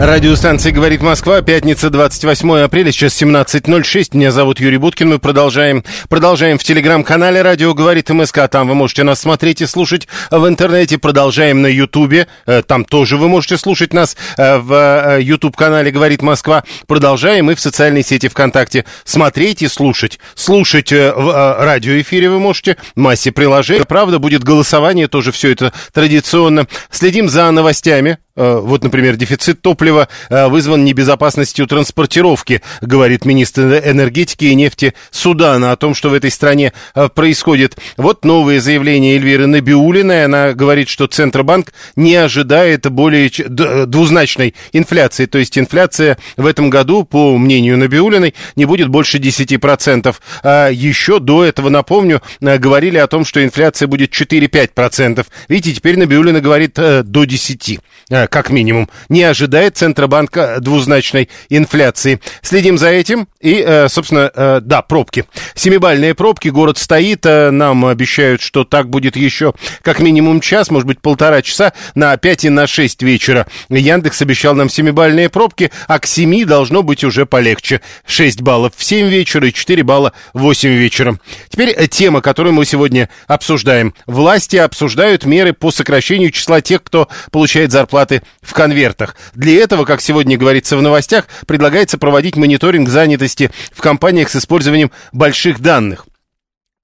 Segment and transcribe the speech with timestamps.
[0.00, 4.16] Радиостанция «Говорит Москва», пятница, 28 апреля, сейчас 17.06.
[4.16, 5.08] Меня зовут Юрий Буткин.
[5.08, 8.48] Мы продолжаем, продолжаем в телеграм-канале «Радио говорит МСК».
[8.50, 10.98] Там вы можете нас смотреть и слушать в интернете.
[10.98, 12.26] Продолжаем на Ютубе.
[12.44, 16.64] Э, Там тоже вы можете слушать нас э, в Ютуб-канале «Говорит Москва».
[16.88, 18.84] Продолжаем и в социальной сети ВКонтакте.
[19.04, 20.18] Смотреть и слушать.
[20.34, 22.76] Слушать э, в э, радиоэфире вы можете.
[22.96, 23.84] в Массе приложений.
[23.88, 26.66] Правда, будет голосование, тоже все это традиционно.
[26.90, 28.18] Следим за новостями.
[28.36, 35.70] Э, Вот, например, дефицит топлива э, вызван небезопасностью транспортировки, говорит министр энергетики и нефти Судана
[35.70, 37.76] о том, что в этой стране э, происходит.
[37.96, 40.24] Вот новые заявления Эльвиры Набиулиной.
[40.24, 45.26] Она говорит, что Центробанк не ожидает более двузначной инфляции.
[45.26, 50.14] То есть инфляция в этом году, по мнению Набиулиной, не будет больше 10%.
[50.42, 55.24] А еще до этого, напомню, говорили о том, что инфляция будет 4-5%.
[55.48, 58.88] Видите, теперь Набиулина говорит до 10%, э, как минимум.
[59.08, 62.20] Не ожидает Центробанка двузначной инфляции.
[62.42, 63.28] Следим за этим.
[63.40, 65.24] И, э, собственно, э, да, пробки.
[65.54, 67.26] Семибальные пробки, город стоит.
[67.26, 72.16] э, Нам обещают, что так будет еще как минимум час, может быть, полтора часа на
[72.16, 73.46] 5 и на 6 вечера.
[73.68, 77.80] Яндекс обещал нам семибальные пробки, а к 7 должно быть уже полегче.
[78.06, 81.18] 6 баллов в 7 вечера и 4 балла в 8 вечера.
[81.48, 83.94] Теперь тема, которую мы сегодня обсуждаем.
[84.06, 89.16] Власти обсуждают меры по сокращению числа тех, кто получает зарплаты в конвертах.
[89.34, 94.90] Для этого, как сегодня говорится в новостях, предлагается проводить мониторинг занятости в компаниях с использованием
[95.12, 96.06] больших данных.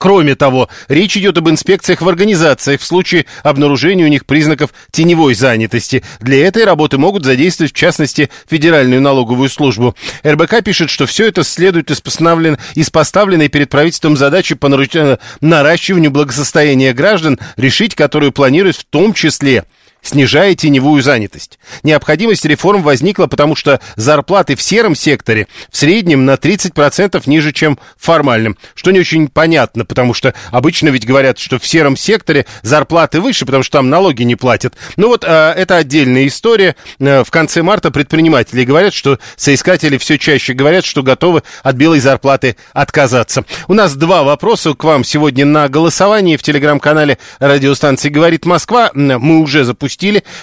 [0.00, 5.34] Кроме того, речь идет об инспекциях в организациях в случае обнаружения у них признаков теневой
[5.34, 6.02] занятости.
[6.20, 9.94] Для этой работы могут задействовать, в частности, Федеральную налоговую службу.
[10.26, 15.18] РБК пишет, что все это следует из, постановлен- из поставленной перед правительством задачи по э,
[15.42, 19.66] наращиванию благосостояния граждан, решить которую планирует в том числе
[20.02, 21.58] снижая теневую занятость.
[21.82, 27.78] Необходимость реформ возникла, потому что зарплаты в сером секторе в среднем на 30% ниже, чем
[27.96, 28.56] в формальном.
[28.74, 33.46] Что не очень понятно, потому что обычно ведь говорят, что в сером секторе зарплаты выше,
[33.46, 34.74] потому что там налоги не платят.
[34.96, 36.76] Ну вот, э, это отдельная история.
[36.98, 42.00] Э, в конце марта предприниматели говорят, что соискатели все чаще говорят, что готовы от белой
[42.00, 43.44] зарплаты отказаться.
[43.68, 48.90] У нас два вопроса к вам сегодня на голосовании в телеграм-канале радиостанции «Говорит Москва».
[48.94, 49.89] Мы уже запустили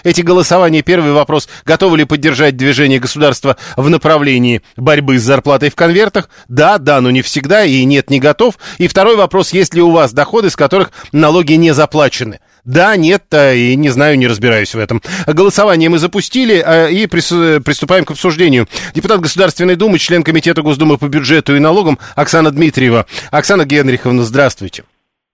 [0.03, 0.81] эти голосования.
[0.81, 1.47] Первый вопрос.
[1.65, 6.29] Готовы ли поддержать движение государства в направлении борьбы с зарплатой в конвертах?
[6.47, 7.65] Да, да, но не всегда.
[7.65, 8.57] И нет, не готов.
[8.77, 9.53] И второй вопрос.
[9.53, 12.39] Есть ли у вас доходы, с которых налоги не заплачены?
[12.67, 15.01] Да, нет, а, и не знаю, не разбираюсь в этом.
[15.25, 18.67] Голосование мы запустили а, и прис- приступаем к обсуждению.
[18.93, 23.05] Депутат Государственной Думы, член Комитета Госдумы по бюджету и налогам Оксана Дмитриева.
[23.31, 24.83] Оксана Генриховна, здравствуйте.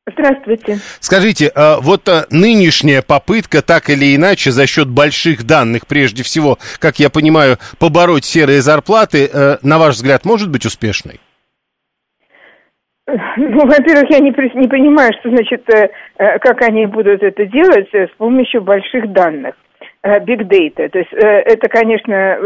[0.05, 0.75] Здравствуйте.
[0.99, 6.57] Скажите, а, вот а, нынешняя попытка так или иначе за счет больших данных, прежде всего,
[6.79, 11.21] как я понимаю, побороть серые зарплаты, э, на ваш взгляд, может быть успешной?
[13.07, 17.87] Ну, во-первых, я не, не понимаю, что значит, э, э, как они будут это делать
[17.93, 19.55] с помощью больших данных.
[20.03, 20.89] Big data.
[20.89, 22.37] То есть это, конечно,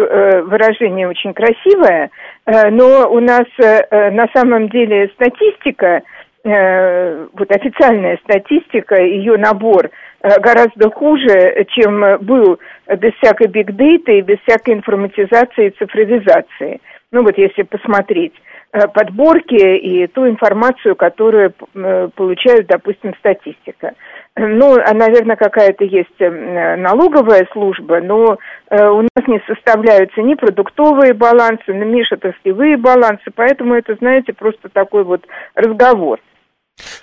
[0.45, 2.11] выражение очень красивое,
[2.45, 6.03] но у нас на самом деле статистика,
[6.47, 9.89] вот официальная статистика, ее набор
[10.21, 16.79] э, гораздо хуже, чем э, был без всякой data и без всякой информатизации и цифровизации.
[17.11, 18.33] Ну вот если посмотреть
[18.71, 23.93] э, подборки и ту информацию, которую э, получают, допустим, статистика.
[24.39, 28.37] Ну, а, наверное, какая-то есть э, налоговая служба, но
[28.69, 34.69] э, у нас не составляются ни продуктовые балансы, ни межотраслевые балансы, поэтому это, знаете, просто
[34.69, 35.25] такой вот
[35.55, 36.19] разговор.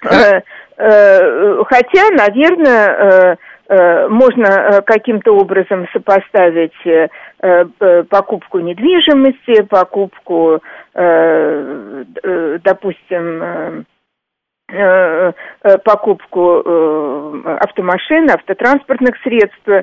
[0.04, 0.40] Э,
[0.76, 3.36] э, Хотя, наверное,
[3.68, 6.74] э, можно каким-то образом сопоставить
[8.10, 10.60] покупку недвижимости, покупку,
[12.62, 13.86] допустим,
[15.84, 19.68] покупку э, автомашин, автотранспортных средств.
[19.68, 19.82] Э,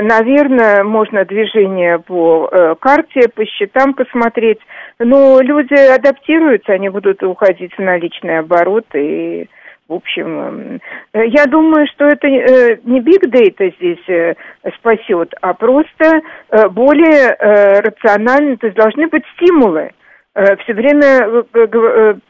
[0.00, 4.60] Наверное, можно движение по э, карте, по счетам посмотреть.
[4.98, 9.46] Но люди адаптируются, они будут уходить в наличный оборот и
[9.86, 10.80] В общем,
[11.12, 14.34] э, я думаю, что это э, не big data здесь э,
[14.78, 16.22] спасет, а просто
[16.70, 19.90] более рационально, то есть должны быть стимулы.
[20.34, 21.42] Все время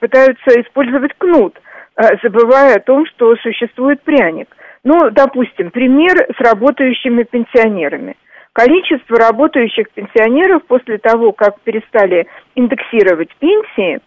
[0.01, 1.59] пытаются использовать кнут,
[2.23, 4.49] забывая о том, что существует пряник.
[4.83, 8.17] Ну, допустим, пример с работающими пенсионерами.
[8.53, 14.01] Количество работающих пенсионеров после того, как перестали индексировать пенсии,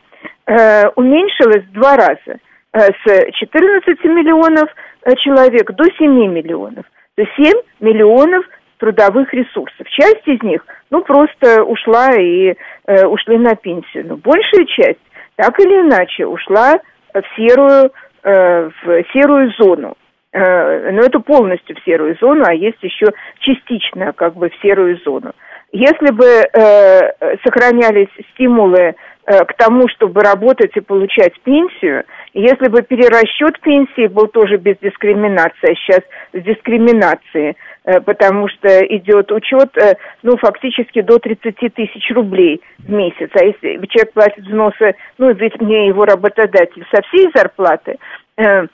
[0.95, 2.39] уменьшилось в два раза–
[2.77, 4.69] Э, с 14 миллионов
[5.03, 6.85] э, человек до 7 миллионов.
[7.15, 8.45] То есть 7 миллионов
[8.77, 9.87] трудовых ресурсов.
[9.89, 12.53] Часть из них, ну, просто ушла и
[12.85, 14.05] э, ушли на пенсию.
[14.07, 14.99] Но большая часть,
[15.37, 16.73] так или иначе, ушла
[17.21, 17.91] в серую,
[18.23, 19.95] э, в серую зону.
[20.33, 23.07] Э, но это полностью в серую зону, а есть еще
[23.39, 25.33] частично как бы в серую зону.
[25.71, 33.59] Если бы э, сохранялись стимулы к тому, чтобы работать и получать пенсию, если бы перерасчет
[33.59, 35.99] пенсии был тоже без дискриминации, а сейчас
[36.31, 37.57] с дискриминацией,
[38.05, 43.29] потому что идет учет, э, ну, фактически до 30 тысяч рублей в месяц.
[43.33, 47.97] А если человек платит взносы, ну, ведь мне его работодатель со всей зарплаты,
[48.37, 48.67] э,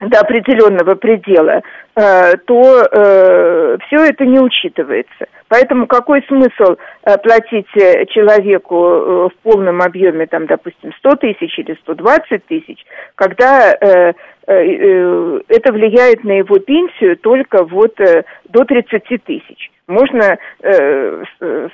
[0.00, 1.62] до определенного предела,
[1.94, 5.26] э, то э, все это не учитывается.
[5.48, 7.68] Поэтому какой смысл э, платить
[8.10, 12.84] человеку в полном объеме, там, допустим, 100 тысяч или 120 тысяч,
[13.14, 13.74] когда
[14.46, 17.96] это влияет на его пенсию только вот
[18.48, 21.24] до 30 тысяч можно э,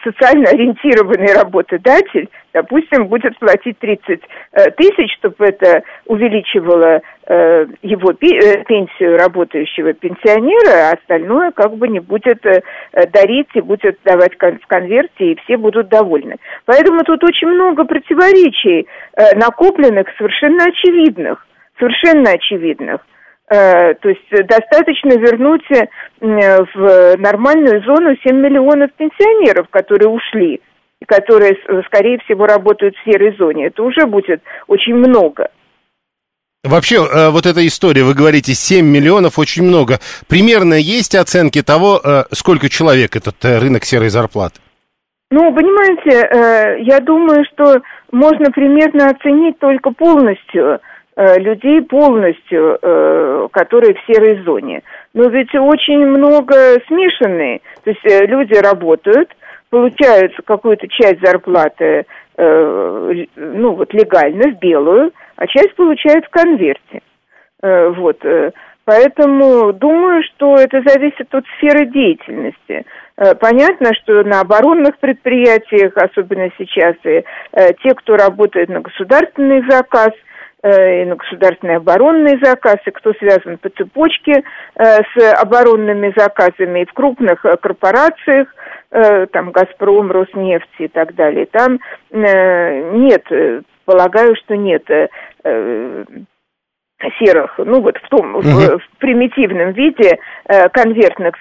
[0.05, 4.21] социально ориентированный работодатель, допустим, будет платить 30
[4.53, 11.89] э, тысяч, чтобы это увеличивало э, его э, пенсию работающего пенсионера, а остальное как бы
[11.89, 12.63] не будет э,
[13.13, 16.37] дарить и будет давать в конверте, и все будут довольны.
[16.67, 21.47] Поэтому тут очень много противоречий, э, накопленных совершенно очевидных,
[21.79, 23.01] совершенно очевидных.
[23.53, 25.87] Э, то есть достаточно вернуть э,
[26.21, 30.63] в нормальную зону 7 миллионов пенсионеров, которые ушли,
[31.01, 33.67] и которые, скорее всего, работают в серой зоне.
[33.67, 35.51] Это уже будет очень много.
[36.65, 39.99] Вообще, э, вот эта история, вы говорите, 7 миллионов, очень много.
[40.29, 44.61] Примерно есть оценки того, сколько человек этот рынок серой зарплаты?
[45.31, 47.83] Ну, понимаете, я думаю, что
[48.13, 50.81] можно примерно оценить только полностью–
[51.17, 54.83] людей полностью, э, которые в серой зоне.
[55.13, 56.55] Но ведь очень много
[56.87, 57.61] смешанные.
[57.85, 59.29] То есть э, люди работают,
[59.71, 62.05] получают какую-то часть зарплаты,
[62.37, 67.01] ну вот легально, в белую, а часть получают в конверте.
[67.63, 68.19] Вот.
[68.85, 72.85] Поэтому думаю, что это зависит от сферы деятельности.
[73.39, 77.23] Понятно, что на оборонных предприятиях, особенно сейчас, и
[77.83, 80.32] те, кто работает на государственный заказ– Э,
[80.65, 84.45] и на государственный оборонный заказ, и кто связан по цепочке
[84.77, 88.49] э, с оборонными заказами и в крупных э, корпорациях,
[89.33, 91.47] там «Газпром», «Роснефть» и так далее.
[91.47, 91.81] Там
[92.11, 93.25] нет,
[93.87, 94.85] полагаю, что нет
[97.19, 98.43] серых, ну вот в том, угу.
[98.43, 101.37] в, в примитивном виде конвертных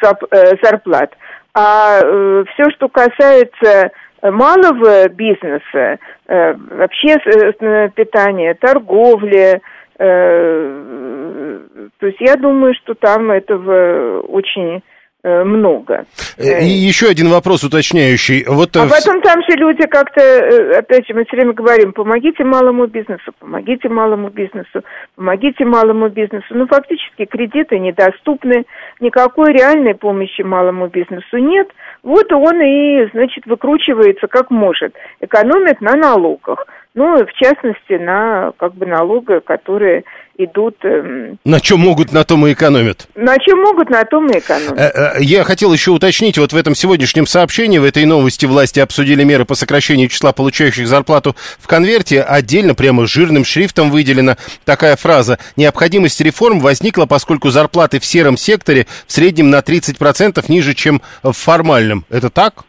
[0.63, 1.12] зарплат.
[1.53, 3.92] А все, что касается
[4.24, 9.59] малого бизнеса, э, общественное питание, торговля,
[10.00, 11.59] э,
[11.99, 14.81] то есть я думаю, что там этого очень Э,
[15.23, 16.06] много.
[16.37, 18.45] Э, и еще один вопрос уточняющий.
[18.47, 18.75] Вот...
[18.75, 22.87] А потом там же люди как-то, э, опять же, мы все время говорим, помогите малому
[22.87, 24.81] бизнесу, помогите малому бизнесу,
[25.16, 26.45] помогите малому бизнесу.
[26.49, 28.66] Ну, фактически кредиты недоступны,
[28.99, 31.68] никакой реальной помощи малому бизнесу нет.
[32.04, 36.66] Вот он и, значит, выкручивается как может, экономит на налогах.
[36.94, 40.04] Ну, в частности, на как бы налоги, которые
[40.38, 40.76] идут...
[40.83, 41.40] Эм...
[41.45, 43.07] На чем могут, на том и экономят.
[43.16, 44.78] На чем могут, на том и экономят.
[44.78, 48.81] Э, э, я хотел еще уточнить, вот в этом сегодняшнем сообщении, в этой новости власти
[48.81, 52.21] обсудили меры по сокращению числа получающих зарплату в конверте.
[52.21, 55.40] Отдельно, прямо жирным шрифтом выделена такая фраза.
[55.56, 61.31] Необходимость реформ возникла, поскольку зарплаты в сером секторе в среднем на 30% ниже, чем в
[61.31, 62.06] формальном.
[62.10, 62.66] Это так?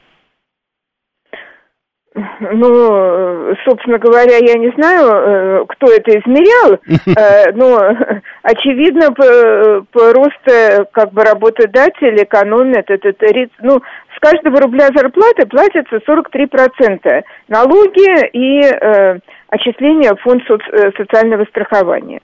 [2.15, 7.81] Ну, собственно говоря, я не знаю, э, кто это измерял, э, но
[8.43, 9.13] очевидно,
[9.91, 13.17] просто как бы работодатель экономит этот
[13.61, 13.81] ну,
[14.15, 20.43] с каждого рубля зарплаты платится 43% налоги и э, отчисления в фонд
[20.99, 22.21] социального страхования.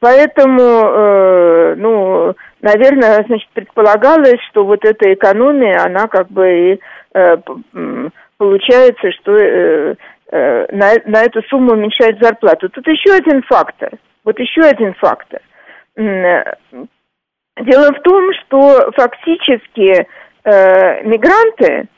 [0.00, 6.80] Поэтому, ну, наверное, значит, предполагалось, что вот эта экономия, она как бы и
[7.12, 9.94] получается, что э,
[10.32, 12.68] э, на, на эту сумму уменьшает зарплату.
[12.68, 13.92] Тут еще один фактор.
[14.24, 15.40] Вот еще один фактор.
[15.96, 20.06] Дело в том, что фактически
[20.44, 21.88] э, мигранты,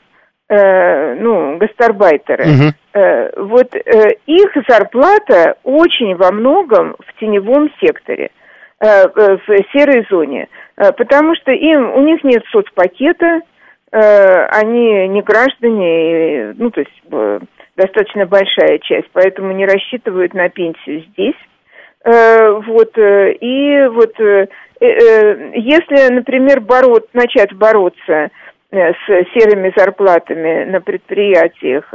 [0.49, 2.73] э, ну, гастарбайтеры, угу.
[2.93, 8.31] э, вот э, их зарплата очень во многом в теневом секторе,
[8.81, 13.41] э, э в серой зоне, э, потому что им, у них нет соцпакета, э,
[13.95, 17.39] они не граждане, ну, то есть э,
[17.75, 21.35] достаточно большая часть, поэтому не рассчитывают на пенсию здесь.
[22.03, 24.47] Э, вот, э, и вот э,
[24.81, 28.29] если, например, борот, начать бороться
[28.71, 31.93] с серыми зарплатами на предприятиях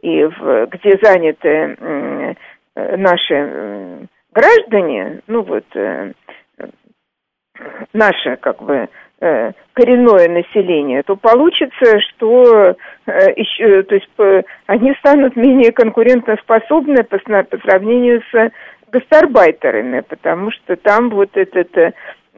[0.00, 2.36] и в, где заняты
[2.76, 5.64] наши граждане, ну вот
[7.92, 8.88] наше как бы
[9.74, 12.76] коренное население, то получится, что
[13.06, 14.10] еще, то есть
[14.66, 18.52] они станут менее конкурентоспособны по, сравнению с
[18.90, 21.92] гастарбайтерами, потому что там вот это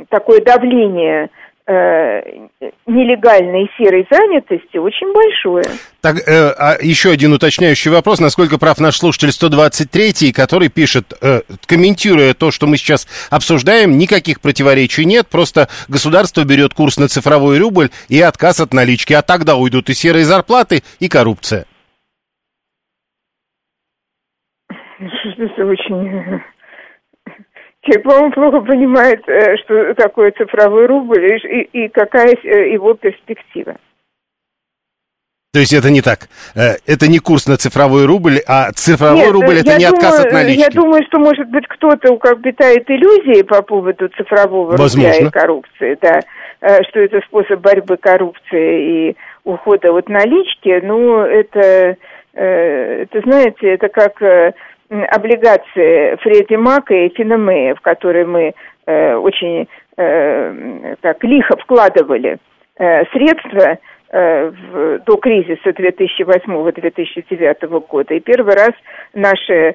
[0.08, 1.28] такое давление э,
[1.66, 5.64] нелегальной серой занятости очень большое.
[6.02, 8.20] Так, э, а еще один уточняющий вопрос.
[8.20, 14.40] Насколько прав наш слушатель 123, который пишет, э, комментируя то, что мы сейчас обсуждаем, никаких
[14.40, 19.56] противоречий нет, просто государство берет курс на цифровой рубль и отказ от налички, а тогда
[19.56, 21.64] уйдут и серые зарплаты, и коррупция.
[24.98, 26.42] Это очень...
[27.84, 33.76] Человек, по-моему, плохо понимает, э, что такое цифровой рубль и, и какая э, его перспектива.
[35.52, 36.28] То есть это не так.
[36.56, 40.24] Э, это не курс на цифровой рубль, а цифровой Нет, рубль это не думаю, отказ
[40.24, 40.60] от налички.
[40.60, 45.12] Я думаю, что, может быть, кто-то как питает иллюзии по поводу цифрового Возможно.
[45.12, 46.20] рубля и коррупции, да,
[46.88, 50.80] что это способ борьбы коррупции и ухода от налички.
[50.82, 51.98] Ну, это,
[52.32, 54.22] это знаете, это как
[55.02, 58.54] облигации Фредди Мака и Финомея, в которые мы
[58.86, 62.38] э, очень э, так лихо вкладывали
[62.78, 63.78] э, средства
[64.10, 68.14] э, в, до кризиса 2008-2009 года.
[68.14, 68.72] И первый раз
[69.14, 69.74] наш э,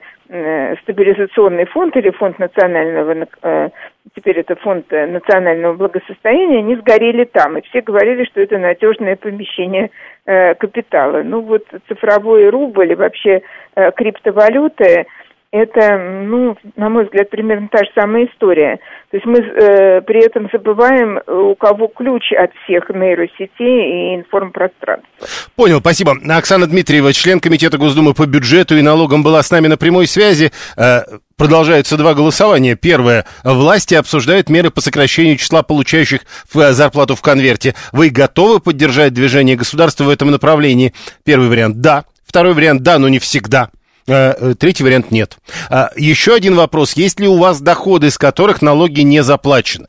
[0.84, 3.70] стабилизационный фонд или фонд национального, э,
[4.16, 7.58] теперь это фонд национального благосостояния, не сгорели там.
[7.58, 9.90] И все говорили, что это надежное помещение
[10.26, 11.24] э, капитала.
[11.24, 13.42] Ну вот цифровой рубль и вообще
[13.76, 15.08] э, криптовалюты–
[15.51, 18.79] это, ну, на мой взгляд, примерно та же самая история.
[19.10, 25.27] То есть мы э, при этом забываем, у кого ключ от всех нейросетей и информпространства.
[25.56, 26.15] Понял, спасибо.
[26.29, 30.51] Оксана Дмитриева, член Комитета Госдумы по бюджету и налогам, была с нами на прямой связи.
[30.77, 31.00] Э,
[31.36, 32.75] продолжаются два голосования.
[32.75, 33.25] Первое.
[33.44, 36.22] Власти обсуждают меры по сокращению числа получающих
[36.53, 37.74] э, зарплату в конверте.
[37.91, 40.94] Вы готовы поддержать движение государства в этом направлении?
[41.25, 42.06] Первый вариант– да.
[42.24, 43.72] Второй вариант– да, но не всегда.
[44.10, 45.38] Э, э, третий вариант нет.
[45.70, 46.94] А, еще один вопрос.
[46.94, 49.88] Есть ли у вас доходы, с которых налоги не заплачены?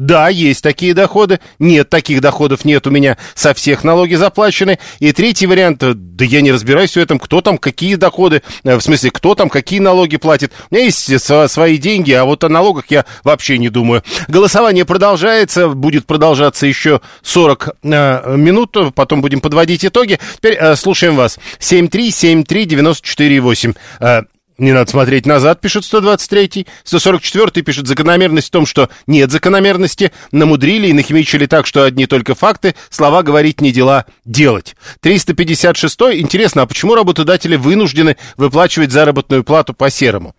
[0.00, 1.40] Да, есть такие доходы.
[1.58, 3.18] Нет, таких доходов нет у меня.
[3.34, 4.78] Со всех налоги заплачены.
[4.98, 8.76] И третий вариант, э, да я не разбираюсь в этом, кто там какие доходы, э,
[8.76, 10.52] в смысле, кто там какие налоги платит.
[10.70, 11.12] У меня есть
[11.50, 14.02] свои деньги, а вот о налогах я вообще не думаю.
[14.26, 20.18] Голосование продолжается, будет продолжаться еще 40 э, минут, потом будем подводить итоги.
[20.36, 21.38] Теперь э, слушаем вас.
[21.58, 23.76] 7373948.
[24.00, 24.22] Э,
[24.60, 26.66] не надо смотреть назад, пишет 123-й.
[26.84, 30.12] 144-й пишет закономерность в том, что нет закономерности.
[30.32, 34.76] Намудрили и нахимичили так, что одни только факты, слова говорить, не дела делать.
[35.02, 36.20] 356-й.
[36.20, 40.36] Интересно, а почему работодатели вынуждены выплачивать заработную плату по-серому?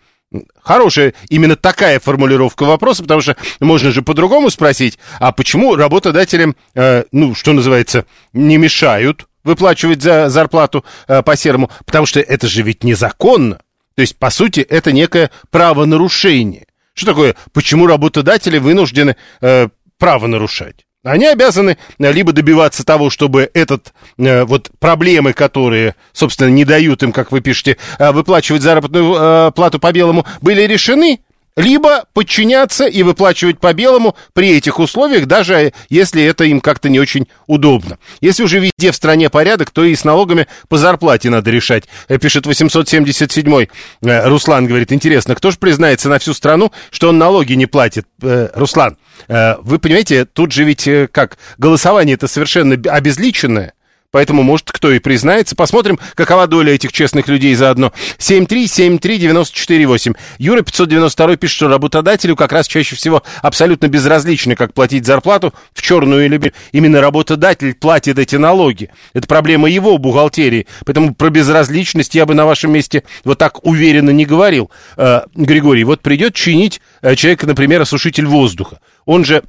[0.63, 7.03] Хорошая именно такая формулировка вопроса, потому что можно же по-другому спросить, а почему работодателям, э,
[7.11, 11.69] ну, что называется, не мешают выплачивать за зарплату э, по-серому?
[11.85, 13.59] Потому что это же ведь незаконно.
[13.95, 16.65] То есть, по сути, это некое правонарушение.
[16.93, 17.35] Что такое?
[17.53, 20.85] Почему работодатели вынуждены э, право нарушать?
[21.03, 27.01] Они обязаны э, либо добиваться того, чтобы этот, э, вот проблемы, которые, собственно, не дают
[27.01, 31.21] им, как вы пишете, э, выплачивать заработную плату по белому, были решены,
[31.55, 36.99] либо подчиняться и выплачивать по белому при этих условиях, даже если это им как-то не
[36.99, 37.97] очень удобно.
[38.21, 41.85] Если уже везде в стране порядок, то и с налогами по зарплате надо решать.
[42.07, 43.69] Э, пишет 877-й.
[44.01, 48.07] Э, Руслан говорит, интересно, кто же признается на всю страну, что он налоги не платит?
[48.21, 53.73] Э, Руслан, вы понимаете, тут же ведь как, голосование это совершенно обезличенное.
[54.11, 55.55] Поэтому, может, кто и признается.
[55.55, 57.93] Посмотрим, какова доля этих честных людей заодно.
[58.17, 60.15] 7373948.
[60.37, 65.81] Юра 592 пишет, что работодателю как раз чаще всего абсолютно безразлично, как платить зарплату в
[65.81, 66.53] черную или.
[66.73, 68.89] Именно работодатель платит эти налоги.
[69.13, 70.67] Это проблема его бухгалтерии.
[70.85, 74.71] Поэтому про безразличность я бы на вашем месте вот так уверенно не говорил.
[74.97, 78.79] Э, Григорий, вот придет чинить э, человек, например, осушитель воздуха.
[79.05, 79.41] Он же,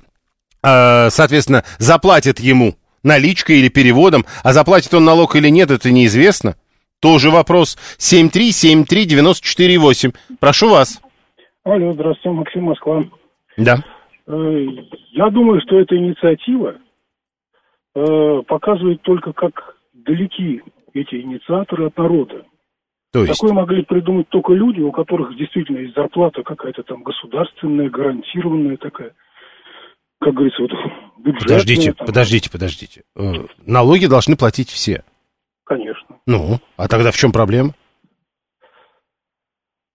[0.62, 6.56] э, соответственно, заплатит ему наличкой или переводом, а заплатит он налог или нет, это неизвестно.
[7.00, 7.76] Тоже вопрос.
[7.98, 10.14] 7373948.
[10.38, 11.00] Прошу вас.
[11.64, 13.04] Алло, здравствуйте, Максим Москва.
[13.56, 13.78] Да.
[14.26, 14.66] Э,
[15.12, 16.76] Я думаю, что эта инициатива
[17.94, 20.62] э, показывает только, как далеки
[20.94, 22.44] эти инициаторы от народа.
[23.12, 27.90] То есть, Такое могли придумать только люди, у которых действительно есть зарплата какая-то там государственная,
[27.90, 29.12] гарантированная такая.
[30.22, 30.70] Как говорится, вот
[31.18, 31.40] бюджетная.
[31.48, 32.06] подождите, там.
[32.06, 33.02] подождите, подождите.
[33.16, 33.32] Э,
[33.66, 35.02] Налоги должны платить все.
[35.64, 36.16] Конечно.
[36.26, 37.70] Ну, а тогда в чем проблема?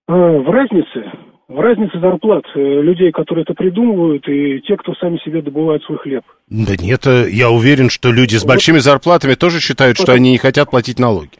[0.07, 1.11] Э, В разнице,
[1.47, 5.97] в разнице зарплат э, людей, которые это придумывают, и те, кто сами себе добывают свой
[5.97, 6.23] хлеб.
[6.49, 10.69] Да нет, я уверен, что люди с большими зарплатами тоже считают, что они не хотят
[10.71, 11.37] платить налоги.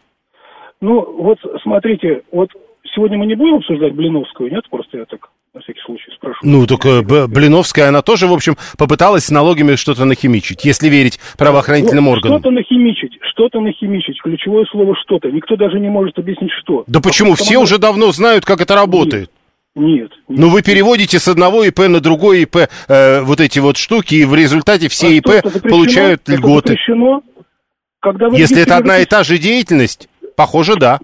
[0.81, 2.49] Ну, вот смотрите, вот
[2.93, 4.63] сегодня мы не будем обсуждать Блиновскую, нет?
[4.69, 6.51] Просто я так на всякий случай спрашиваю.
[6.51, 11.19] Ну, только Б- Блиновская, она тоже, в общем, попыталась с налогами что-то нахимичить, если верить
[11.37, 12.39] правоохранительным Вот органам.
[12.39, 14.21] Что-то нахимичить, что-то нахимичить.
[14.21, 15.29] Ключевое слово «что-то».
[15.31, 16.83] Никто даже не может объяснить, что.
[16.87, 17.31] Да почему?
[17.31, 19.31] Потому Все что- уже давно знают, как это работает.
[19.75, 20.11] Нет.
[20.27, 20.39] нет.
[20.39, 24.25] Ну, вы переводите с одного ИП на другой ИП э, вот эти вот штуки, и
[24.25, 25.29] в результате все А ИП
[25.69, 26.77] получают льготы.
[27.99, 30.99] Когда вы Если это одна и та же деятельность, похоже, да.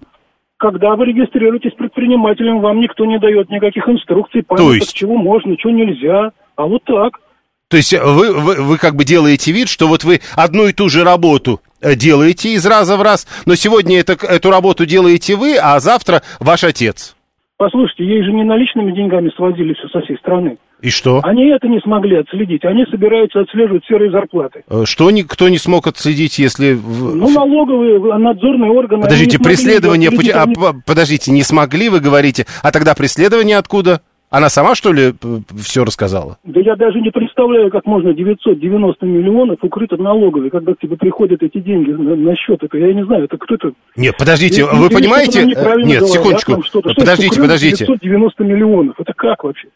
[0.64, 4.94] Когда вы регистрируетесь предпринимателем, вам никто не дает никаких инструкций, То памяток, есть?
[4.94, 6.32] чего можно, чего нельзя.
[6.56, 7.20] А вот так.
[7.68, 10.88] То есть вы, вы, вы как бы делаете вид, что вот вы одну и ту
[10.88, 15.58] же работу э, делаете из раза в раз, но сегодня это, эту работу делаете вы,
[15.58, 17.14] а завтра ваш отец.
[17.58, 20.56] Послушайте, ей же не наличными деньгами свозили все со всей страны.
[20.80, 21.20] И что?
[21.22, 22.64] Они это не смогли отследить.
[22.64, 24.64] Они собираются отслеживать серые зарплаты.
[24.68, 26.74] Э, Что никто не смог отследить, если...
[26.74, 29.02] Ну, налоговые, надзорные органы...
[29.02, 30.10] Подождите, преследование...
[30.10, 30.44] пути- а,
[30.86, 34.00] подождите, не смогли, вы говорите, а тогда преследование откуда?
[34.30, 35.14] Она сама, что ли,
[35.62, 36.38] все рассказала?
[36.42, 40.96] Да я даже не представляю, как можно 990 миллионов укрыть от налоговой, когда к тебе
[40.96, 42.60] приходят эти деньги на, на счет.
[42.62, 43.72] Это я не знаю, это кто это...
[43.96, 45.44] Нет, подождите, Или- вы понимаете...
[45.46, 46.52] Нет, секундочку.
[46.52, 46.90] там что-то.
[46.90, 47.84] Что Подождите, подождите.
[47.86, 48.96] 990 миллионов.
[48.98, 49.68] Это как вообще?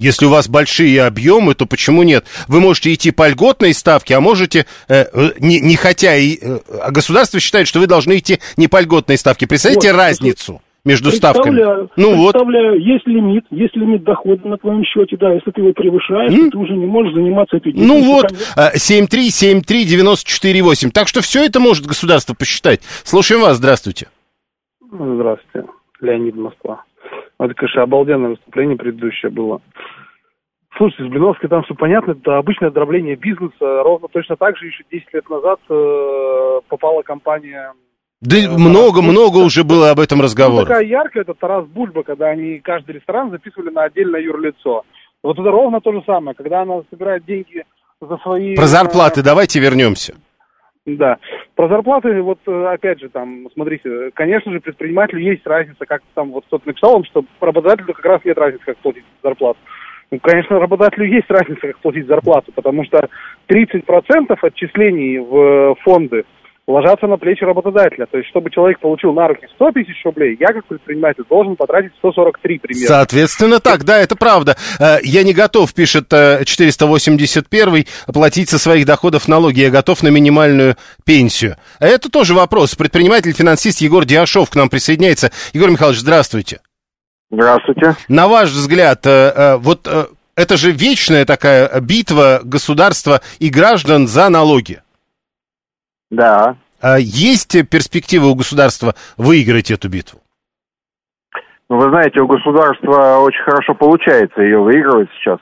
[0.00, 2.24] Если у вас большие объемы, то почему нет?
[2.48, 6.38] Вы можете идти по льготной ставке, а можете, э, э, не, не хотя и...
[6.40, 9.46] э, а государство считает, что вы должны идти не по льготной ставке.
[9.46, 11.56] Представляете Вот, разницу между ставками?
[11.56, 12.32] Представляю, Ну вот.
[12.32, 16.46] представляю, есть лимит, есть лимит дохода на твоем счете, да, если ты его превышаешь, М?
[16.46, 18.54] то ты уже не можешь заниматься этой Ну вот, Конечно.
[18.56, 20.90] э, 7373948.
[20.92, 22.80] Так что все это может государство посчитать.
[23.04, 24.08] Слушаем вас, здравствуйте.
[24.90, 25.68] Здравствуйте,
[26.00, 26.84] Леонид Москва.
[27.40, 29.62] Это, конечно, обалденное выступление предыдущее было.
[30.76, 33.82] Слушайте, с Блиновской там все понятно, это обычное дробление бизнеса.
[33.82, 37.72] Ровно точно так же еще 10 лет назад э, попала компания...
[38.20, 39.44] Да Э, много-много да.
[39.46, 40.66] уже было об этом Ну, разговора.
[40.66, 44.82] такая яркая, это Тарас Бульба, когда они каждый ресторан записывали на отдельное юрлицо.
[45.22, 47.64] Вот это ровно то же самое, когда она собирает деньги
[48.00, 48.54] за свои...
[48.54, 50.14] Про э, зарплаты давайте вернемся.
[50.86, 51.18] Да.
[51.56, 56.30] Про зарплаты, вот э, опять же, там, смотрите, конечно же, предпринимателю есть разница, как там
[56.30, 59.58] вот кто-то написал что работодателю как раз нет разницы, как платить зарплату.
[60.10, 63.08] Ну, конечно, работодателю есть разница, как платить зарплату, потому что
[63.48, 66.24] 30% отчислений в фонды
[66.66, 68.06] ложатся на плечи работодателя.
[68.06, 71.92] То есть, чтобы человек получил на руки 100 тысяч рублей, я как предприниматель должен потратить
[71.98, 72.86] 143 примерно.
[72.86, 74.56] Соответственно, так, да, это правда.
[74.78, 79.60] Э, Я не готов, пишет э, 481, платить со своих доходов налоги.
[79.60, 81.56] Я готов на минимальную пенсию.
[81.80, 82.74] Это тоже вопрос.
[82.74, 85.30] Предприниматель-финансист Егор Диашов к нам присоединяется.
[85.52, 86.60] Егор Михайлович, здравствуйте.
[87.30, 87.96] Здравствуйте.
[88.08, 94.08] На ваш взгляд, э, э, вот э, это же вечная такая битва государства и граждан
[94.08, 94.82] за налоги.
[96.10, 96.56] Да.
[96.82, 100.20] А Есть перспективы у государства выиграть эту битву?
[101.68, 105.38] Ну, вы знаете, у государства очень хорошо получается ее выигрывать сейчас.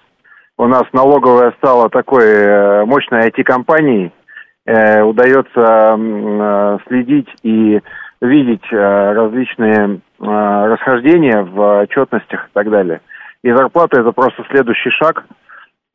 [0.58, 4.12] У нас налоговая стала такой э, мощной IT-компанией.
[4.66, 7.80] Э, удается э, следить и
[8.20, 13.00] видеть э, различные э, расхождения в отчетностях и так далее.
[13.42, 15.24] И зарплата это просто следующий шаг.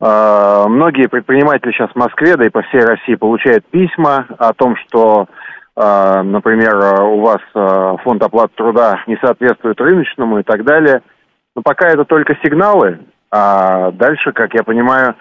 [0.04, 4.76] Э, Многие предприниматели сейчас в Москве, да и по всей России получают письма о том,
[4.76, 5.28] что,
[5.76, 11.00] э, например, у вас э, фонд оплаты труда не соответствует рыночному и так далее.
[11.56, 15.14] Но пока это только сигналы, а дальше, как я понимаю,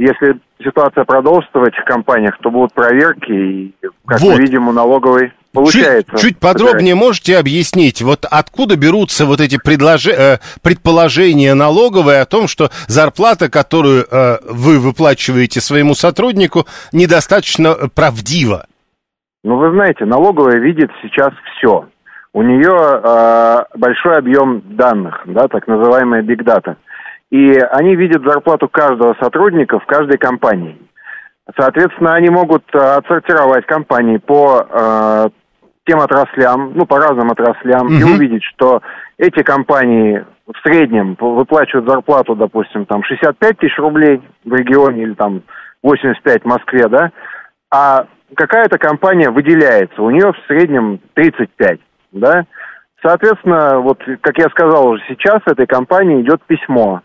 [0.00, 3.74] Если ситуация продолжится в этих компаниях, то будут проверки, и,
[4.06, 4.36] как Вот.
[4.36, 6.12] мы видим, у налоговой получается.
[6.12, 12.26] Чуть, чуть подробнее можете объяснить, вот откуда берутся вот эти предложи- э, предположения налоговые о
[12.26, 18.66] том, что зарплата, которую э, вы выплачиваете своему сотруднику, недостаточно э, правдива?
[19.44, 21.88] Ну, вы знаете, налоговая видит сейчас все.
[22.32, 26.76] У нее э, большой объем данных, да, так называемая data.
[27.30, 30.78] И они видят зарплату каждого сотрудника в каждой компании.
[31.56, 35.28] Соответственно, они могут э, отсортировать компании по э,
[35.86, 38.12] тем отраслям, ну, по разным отраслям, и Мгм.
[38.14, 38.82] увидеть, что
[39.16, 45.42] эти компании в среднем выплачивают зарплату, допустим, там 65 тысяч рублей в регионе или там
[45.82, 47.10] 85 в Москве, да,
[47.70, 51.80] а какая-то компания выделяется, у нее в среднем 35,
[52.12, 52.44] да.
[53.02, 57.00] Соответственно, вот, как я сказал уже сейчас, этой компании идет письмо,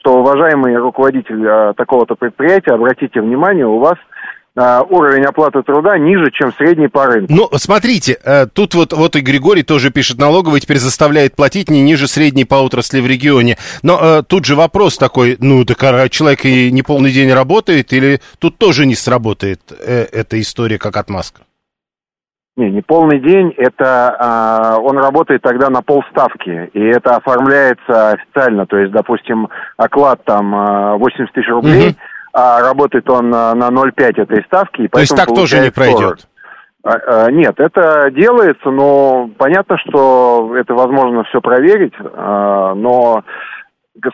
[0.00, 3.96] что, уважаемый руководитель э, такого-то предприятия, обратите внимание, у вас
[4.56, 7.32] э, уровень оплаты труда ниже, чем средний по рынку.
[7.32, 11.82] Ну, смотрите, э, тут вот, вот и Григорий тоже пишет, налоговый теперь заставляет платить не
[11.82, 13.56] ниже средней по отрасли в регионе.
[13.82, 17.92] Но э, тут же вопрос такой, ну, так а человек и не полный день работает,
[17.92, 21.42] или тут тоже не сработает э, эта история как отмазка?
[22.58, 28.66] Не, не полный день, это а, он работает тогда на полставки, и это оформляется официально,
[28.66, 31.96] то есть, допустим, оклад там а, 80 тысяч рублей, Мгм.
[32.32, 35.74] а работает он на, на 0,5 этой ставки, и То есть так тоже не получает
[35.74, 35.74] 40.
[35.76, 36.28] пройдет?
[36.82, 43.22] А, а, Нет, это делается, но понятно, что это возможно все проверить, а, но,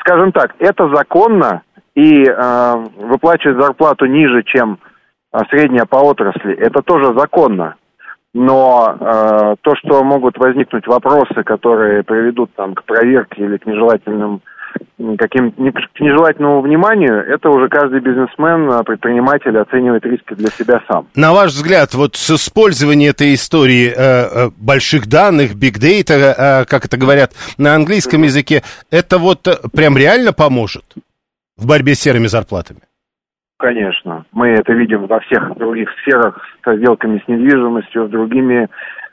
[0.00, 1.62] скажем так, это законно,
[1.94, 4.80] и а, выплачивать зарплату ниже, чем
[5.32, 7.76] а, средняя по отрасли, это тоже законно.
[8.34, 14.42] Но э, то, что могут возникнуть вопросы, которые приведут там к проверке или к нежелательным
[15.18, 21.06] каким к нежелательному вниманию, это уже каждый бизнесмен, э, предприниматель оценивает риски для себя сам.
[21.14, 26.64] На ваш взгляд, вот с использованием этой истории э, э, больших данных, big data, э,
[26.64, 30.84] как это говорят на английском языке, это вот э, прям реально поможет
[31.56, 32.80] в борьбе с серыми зарплатами?
[33.58, 34.24] Конечно.
[34.32, 38.68] Мы это видим во всех других сферах, с сделками с недвижимостью, с другими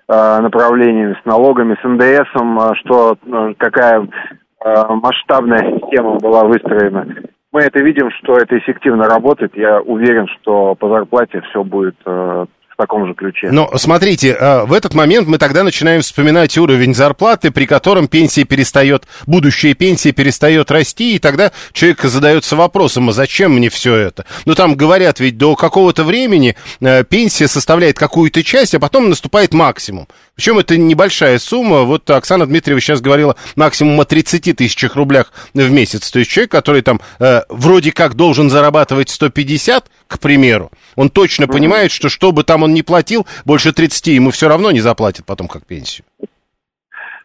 [0.07, 7.07] э, направлениями, с налогами, с НДСом, э, что э, какая э, масштабная система была выстроена.
[7.51, 9.55] Мы это видим, что это эффективно работает.
[9.55, 12.45] Я уверен, что по зарплате все будет э,
[12.81, 13.49] таком же ключе.
[13.51, 18.43] Но смотрите, э, в этот момент мы тогда начинаем вспоминать уровень зарплаты, при котором пенсия
[18.43, 24.25] перестает, будущая пенсия перестает расти, и тогда человек задается вопросом, а зачем мне все это?
[24.45, 29.53] Ну там говорят, ведь до какого-то времени э, пенсия составляет какую-то часть, а потом наступает
[29.53, 30.07] максимум.
[30.35, 31.83] Причем это небольшая сумма.
[31.83, 36.09] Вот Оксана Дмитриева сейчас говорила максимум о 30 тысячах рублях в месяц.
[36.09, 41.47] То есть человек, который там э, вроде как должен зарабатывать 150, к примеру, он точно
[41.47, 45.25] понимает, что что бы там он ни платил, больше 30 ему все равно не заплатят
[45.25, 46.05] потом как пенсию.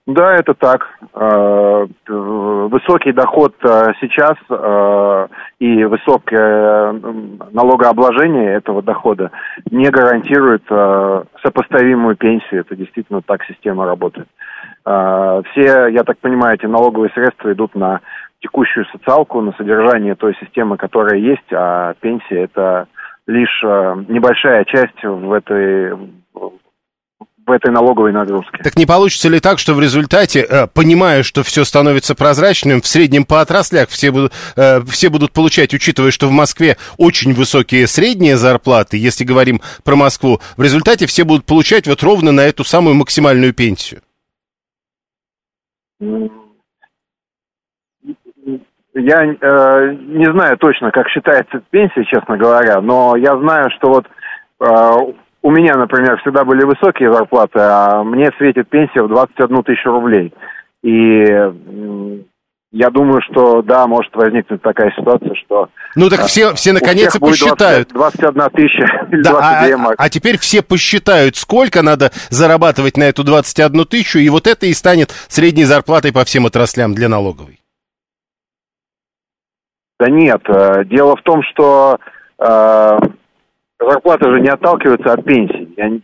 [0.06, 0.86] Да, это так.
[1.14, 5.26] Э, т- Высокий доход э, сейчас э,
[5.58, 6.92] и высокое
[7.50, 9.32] налогообложение этого дохода
[9.70, 12.60] не гарантирует э, сопоставимую пенсию.
[12.60, 14.28] Это действительно так система работает.
[14.84, 18.00] Э, Все, я так понимаю, эти налоговые средства идут на
[18.40, 22.86] текущую социалку, на содержание той системы, которая есть, а пенсия это
[23.26, 25.92] лишь э, небольшая часть в этой
[27.46, 28.58] в этой налоговой нагрузке.
[28.62, 32.86] Так не получится ли так, что в результате, э, понимая, что все становится прозрачным, в
[32.86, 37.86] среднем по отраслях все будут, э, все будут получать, учитывая, что в Москве очень высокие
[37.86, 42.64] средние зарплаты, если говорим про Москву, в результате все будут получать вот ровно на эту
[42.64, 44.02] самую максимальную пенсию?
[48.98, 54.06] Я э, не знаю точно, как считается пенсия, честно говоря, но я знаю, что вот
[54.06, 59.90] э, у меня, например, всегда были высокие зарплаты, а мне светит пенсия в 21 тысячу
[59.90, 60.32] рублей.
[60.82, 61.24] И
[62.72, 67.20] я думаю, что да, может возникнуть такая ситуация, что Ну так все, все наконец-то всех
[67.20, 67.88] будет 20 посчитают.
[67.92, 73.04] 21 тысяча или Да, а, 22 а- а теперь все посчитают, сколько надо зарабатывать на
[73.04, 77.60] эту 21 тысячу, и вот это и станет средней зарплатой по всем отраслям для налоговой.
[79.98, 81.98] Да нет, э, дело в том, что
[82.38, 82.98] э,
[83.80, 85.68] зарплата же не отталкивается от пенсии.
[85.76, 86.02] Я не-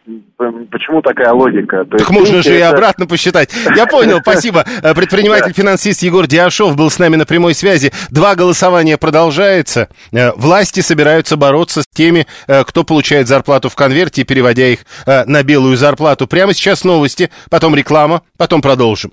[0.70, 1.84] почему такая логика?
[1.84, 3.50] То Так можно же и это- обратно посчитать.
[3.76, 4.64] Я понял, спасибо.
[4.82, 7.92] Э, Предприниматель-финансист Егор Диашов был с нами на прямой связи.
[8.10, 9.88] Два голосования продолжается.
[10.10, 15.76] Э, Власти собираются бороться с теми, кто получает зарплату в конверте, переводя их на белую
[15.76, 16.26] зарплату.
[16.26, 19.12] Прямо сейчас новости, потом реклама, потом продолжим.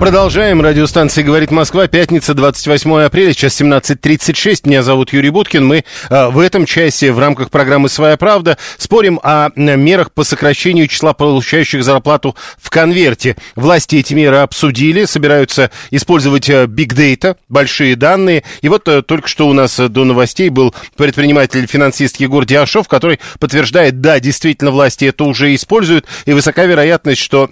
[0.00, 0.62] Продолжаем.
[0.62, 1.86] Радиостанция «Говорит Москва».
[1.86, 4.62] Пятница, 28 апреля, сейчас 17.36.
[4.66, 5.66] Меня зовут Юрий Буткин.
[5.66, 10.24] Мы э, в этом часе в рамках программы «Своя правда» спорим о э, мерах по
[10.24, 13.36] сокращению числа получающих зарплату в конверте.
[13.56, 18.42] Власти эти меры обсудили, собираются использовать биг э, большие данные.
[18.62, 24.18] И вот только что у нас до новостей был предприниматель-финансист Егор Диашов, который подтверждает, да,
[24.18, 27.50] действительно, власти это уже используют, и высока вероятность, что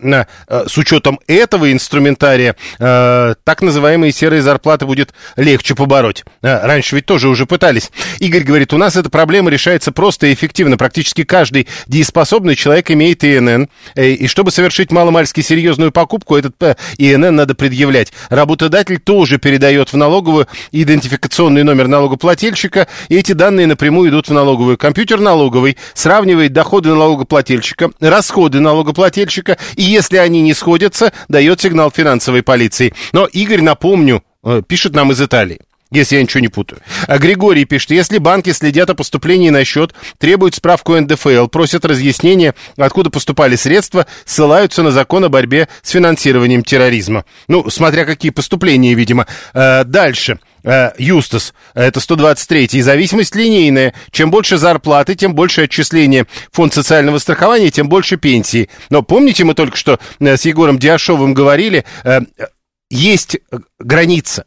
[0.48, 6.24] с учетом этого инструментария сценария э, так называемые серые зарплаты будет легче побороть.
[6.42, 7.90] Э, раньше ведь тоже уже пытались.
[8.20, 10.76] Игорь говорит, у нас эта проблема решается просто и эффективно.
[10.76, 13.68] Практически каждый дееспособный человек имеет ИНН.
[13.94, 16.54] Э, и чтобы совершить маломальски серьезную покупку, этот
[16.98, 18.12] ИНН надо предъявлять.
[18.30, 24.78] Работодатель тоже передает в налоговую идентификационный номер налогоплательщика, и эти данные напрямую идут в налоговую.
[24.78, 32.27] Компьютер налоговый сравнивает доходы налогоплательщика, расходы налогоплательщика, и если они не сходятся, дает сигнал финансовый
[32.28, 32.94] финансовой полиции.
[33.12, 36.80] Но Игорь, напомню, э, пишет нам из Италии если я ничего не путаю.
[37.06, 42.54] А Григорий пишет, если банки следят о поступлении на счет, требуют справку НДФЛ, просят разъяснения,
[42.76, 47.24] откуда поступали средства, ссылаются на закон о борьбе с финансированием терроризма.
[47.48, 49.26] Ну, смотря какие поступления, видимо.
[49.54, 50.38] А, дальше.
[50.64, 52.80] А, Юстас, это 123-й.
[52.80, 53.94] Зависимость линейная.
[54.10, 56.26] Чем больше зарплаты, тем больше отчисления.
[56.52, 58.68] Фонд социального страхования, тем больше пенсии.
[58.90, 62.20] Но помните, мы только что э, с Егором Диашовым говорили, э,
[62.90, 63.38] есть
[63.78, 64.44] граница.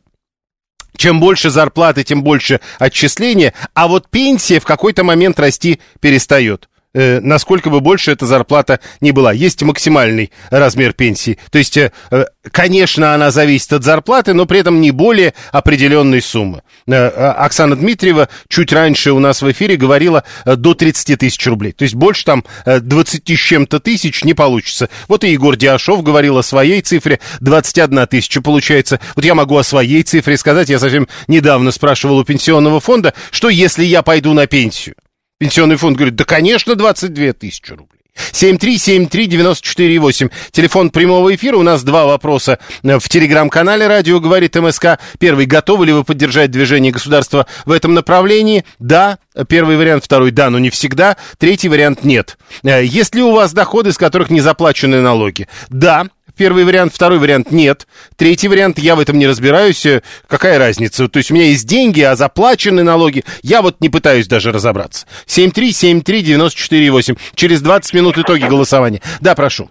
[1.01, 7.19] Чем больше зарплаты, тем больше отчисления, а вот пенсия в какой-то момент расти перестает э,
[7.19, 9.33] насколько бы больше эта зарплата не была.
[9.33, 11.37] Есть максимальный размер пенсии.
[11.49, 16.21] То есть, э, э, конечно, она зависит от зарплаты, но при этом не более определенной
[16.21, 16.61] суммы.
[16.87, 21.45] Э, а, Оксана Дмитриева чуть раньше у нас в эфире говорила э, до 30 тысяч
[21.47, 21.71] рублей.
[21.71, 24.89] То есть больше там э, 20 с чем-то тысяч не получится.
[25.07, 27.19] Вот и Егор Диашов говорил о своей цифре.
[27.39, 28.99] 21 тысяча получается.
[29.15, 30.69] Вот я могу о своей цифре сказать.
[30.69, 34.95] Я совсем недавно спрашивал у пенсионного фонда, что если я пойду на пенсию?
[35.41, 37.97] Пенсионный фонд говорит, да, конечно, 22 тысячи рублей.
[38.31, 40.29] 7373948.
[40.51, 41.57] Телефон прямого эфира.
[41.57, 44.99] У нас два вопроса в телеграм-канале «Радио говорит МСК».
[45.17, 45.47] Первый.
[45.47, 48.65] Готовы ли вы поддержать движение государства в этом направлении?
[48.77, 49.17] Да.
[49.47, 50.05] Первый вариант.
[50.05, 50.29] Второй.
[50.29, 51.17] Да, но не всегда.
[51.39, 52.03] Третий вариант.
[52.03, 52.37] Нет.
[52.61, 55.47] Э, есть ли у вас доходы, с которых не заплачены налоги?
[55.69, 56.05] Да.
[56.37, 57.87] Первый вариант, второй вариант нет.
[58.17, 59.85] Третий вариант, я в этом не разбираюсь.
[59.85, 61.07] Э, какая разница?
[61.07, 63.23] То есть у меня есть деньги, а заплачены налоги.
[63.43, 65.07] Я вот не пытаюсь даже разобраться.
[65.27, 67.17] 7373948.
[67.35, 69.01] Через 20 минут итоги голосования.
[69.21, 69.69] Да, прошу.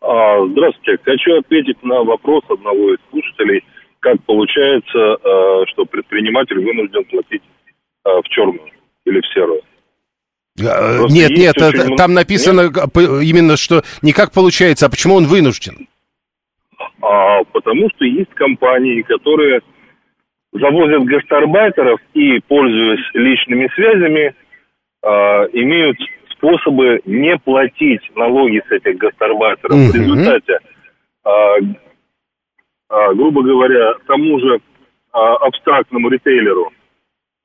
[0.00, 1.02] А, здравствуйте.
[1.04, 3.62] Хочу ответить на вопрос одного из слушателей.
[4.00, 7.42] Как получается, э, что предприниматель вынужден платить
[8.04, 8.70] э, в черную
[9.04, 9.60] или в серую?
[10.58, 11.96] Просто нет, нет, очень...
[11.96, 13.22] там написано нет?
[13.22, 15.88] именно, что не как получается, а почему он вынужден?
[17.02, 19.60] А, потому что есть компании, которые
[20.52, 24.34] завозят гастарбайтеров и, пользуясь личными связями,
[25.02, 25.98] а, имеют
[26.32, 29.76] способы не платить налоги с этих гастарбайтеров.
[29.76, 29.92] Угу.
[29.92, 30.58] В результате,
[31.24, 31.56] а,
[32.88, 34.60] а, грубо говоря, тому же
[35.12, 36.72] а, абстрактному ритейлеру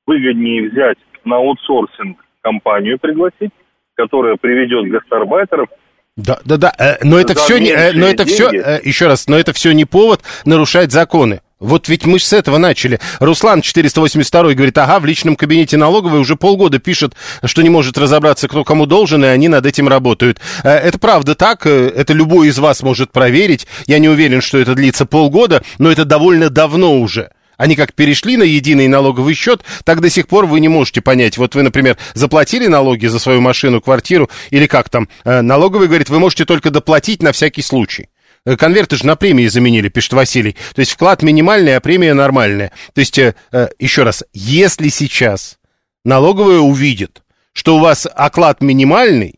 [0.06, 3.52] выгоднее взять на аутсорсинг компанию пригласить,
[3.96, 5.70] которая приведет гастарбайтеров
[6.16, 9.28] да, да, да, э, но это все, не, э, но это все, э, еще раз,
[9.28, 11.42] но это все не повод нарушать законы.
[11.60, 13.00] Вот ведь мы же с этого начали.
[13.20, 18.48] Руслан 482 говорит, ага, в личном кабинете налоговой уже полгода пишет, что не может разобраться,
[18.48, 20.40] кто кому должен, и они над этим работают.
[20.64, 23.66] Это правда так, это любой из вас может проверить.
[23.88, 27.32] Я не уверен, что это длится полгода, но это довольно давно уже.
[27.58, 31.38] Они как перешли на единый налоговый счет, так до сих пор вы не можете понять.
[31.38, 35.08] Вот вы, например, заплатили налоги за свою машину, квартиру или как там.
[35.24, 38.10] Э, налоговый говорит, вы можете только доплатить на всякий случай.
[38.46, 40.56] Э, конверты же на премии заменили, пишет Василий.
[40.74, 42.72] То есть вклад минимальный, а премия нормальная.
[42.94, 43.34] То есть, э,
[43.80, 45.58] еще раз, если сейчас
[46.04, 49.36] налоговая увидит, что у вас оклад минимальный,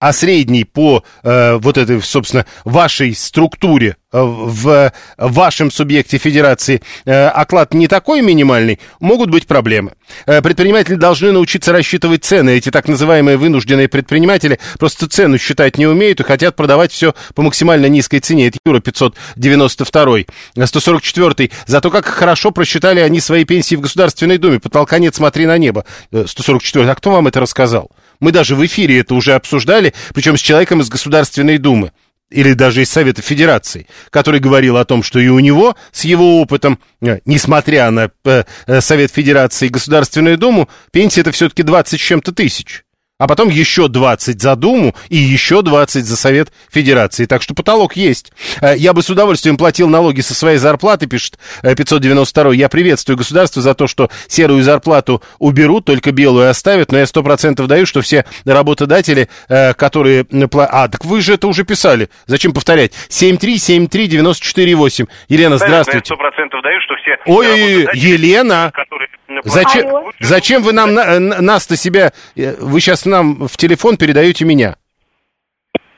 [0.00, 7.26] а средний по э, вот этой, собственно, вашей структуре э, в вашем субъекте федерации э,
[7.28, 9.92] оклад не такой минимальный, могут быть проблемы.
[10.26, 12.50] Э, предприниматели должны научиться рассчитывать цены.
[12.50, 17.42] Эти так называемые вынужденные предприниматели просто цену считать не умеют и хотят продавать все по
[17.42, 18.48] максимально низкой цене.
[18.48, 20.18] Это Юра 592,
[20.64, 21.50] 144.
[21.66, 24.60] Зато как хорошо просчитали они свои пенсии в Государственной Думе.
[24.60, 25.84] Потолка нет, смотри на небо.
[26.12, 26.86] 144.
[26.86, 27.90] Э, а кто вам это рассказал?
[28.20, 31.92] Мы даже в эфире это уже обсуждали, причем с человеком из Государственной Думы.
[32.30, 36.42] или даже из Совета Федерации, который говорил о том, что и у него с его
[36.42, 41.98] опытом, э, несмотря на э, э, Совет Федерации и Государственную Думу, пенсия это все-таки 20
[41.98, 42.84] с чем-то тысяч
[43.18, 47.26] а потом еще 20 за Думу и еще 20 за Совет Федерации.
[47.26, 48.32] Так что потолок есть.
[48.62, 53.16] Э, я бы с удовольствием платил налоги со своей зарплаты, пишет 592 э, Я приветствую
[53.16, 57.86] государство за то, что серую зарплату уберут, только белую оставят, но я сто процентов даю,
[57.86, 60.24] что все работодатели, э, которые...
[60.70, 62.10] А, так вы же это уже писали.
[62.26, 62.92] Зачем повторять?
[63.08, 65.08] 7373948.
[65.28, 65.98] Елена, здравствуйте.
[65.98, 67.18] Я сто процентов даю, что все...
[67.26, 68.70] Ой, Елена!
[68.72, 69.08] Которые
[69.44, 69.86] Зачем,
[70.20, 74.76] зачем вы нам, нас-то себя, вы сейчас нам в телефон передаете меня?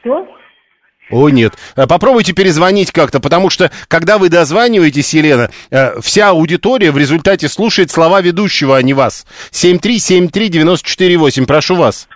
[0.01, 0.27] Что?
[1.11, 1.55] О, нет.
[1.77, 7.49] Э, попробуйте перезвонить как-то, потому что, когда вы дозваниваетесь, Елена, э, вся аудитория в результате
[7.49, 9.27] слушает слова ведущего, а не вас.
[9.51, 12.09] 7373948, прошу вас.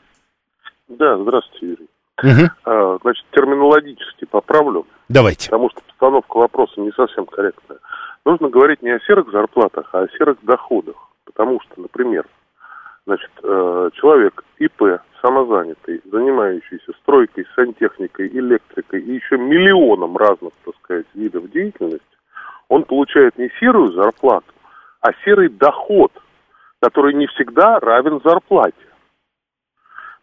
[0.88, 1.88] Да, здравствуйте, Юрий.
[2.22, 2.50] Угу.
[2.64, 4.86] А, значит, терминологически поправлю.
[5.08, 5.50] Давайте.
[5.50, 7.78] Потому что постановка вопроса не совсем корректная.
[8.24, 10.94] Нужно говорить не о серых зарплатах, а о серых доходах.
[11.24, 12.24] Потому что, например,
[13.06, 21.06] значит, э, человек ИП, самозанятый, занимающийся стройкой, сантехникой, электрикой и еще миллионом разных, так сказать,
[21.14, 22.04] видов деятельности,
[22.68, 24.52] он получает не серую зарплату,
[25.00, 26.12] а серый доход,
[26.80, 28.76] который не всегда равен зарплате.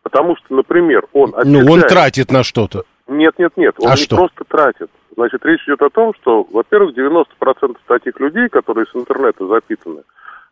[0.04, 1.34] Потому что, например, он...
[1.46, 2.84] Ну, он тратит на что-то.
[3.08, 4.15] Нет, нет, нет, он а не что?
[4.15, 4.89] просто тратит.
[5.15, 10.04] Значит, речь идет о том, что, во-первых, 90% таких людей, которые с интернета запитаны,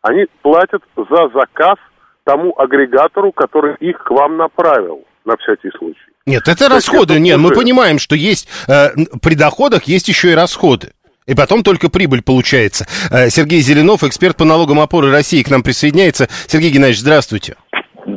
[0.02, 1.76] они платят за заказ
[2.24, 5.98] тому агрегатору, который их к вам направил, на всякий случай.
[6.26, 7.18] Нет, это То расходы.
[7.18, 8.90] Нет, мы понимаем, что есть э,
[9.22, 10.92] при доходах есть еще и расходы.
[11.26, 12.86] И потом только прибыль получается.
[13.10, 16.28] Э, Сергей Зеленов, эксперт по налогам опоры России, к нам присоединяется.
[16.46, 17.56] Сергей Геннадьевич, здравствуйте.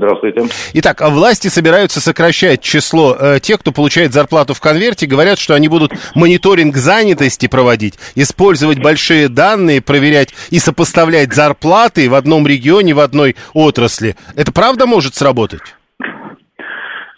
[0.03, 0.41] Здравствуйте.
[0.73, 5.07] Итак, а власти собираются сокращать число э, тех, кто получает зарплату в конверте.
[5.07, 12.15] Говорят, что они будут мониторинг занятости проводить, использовать большие данные, проверять и сопоставлять зарплаты в
[12.15, 14.15] одном регионе, в одной отрасли.
[14.35, 15.61] Это правда может сработать?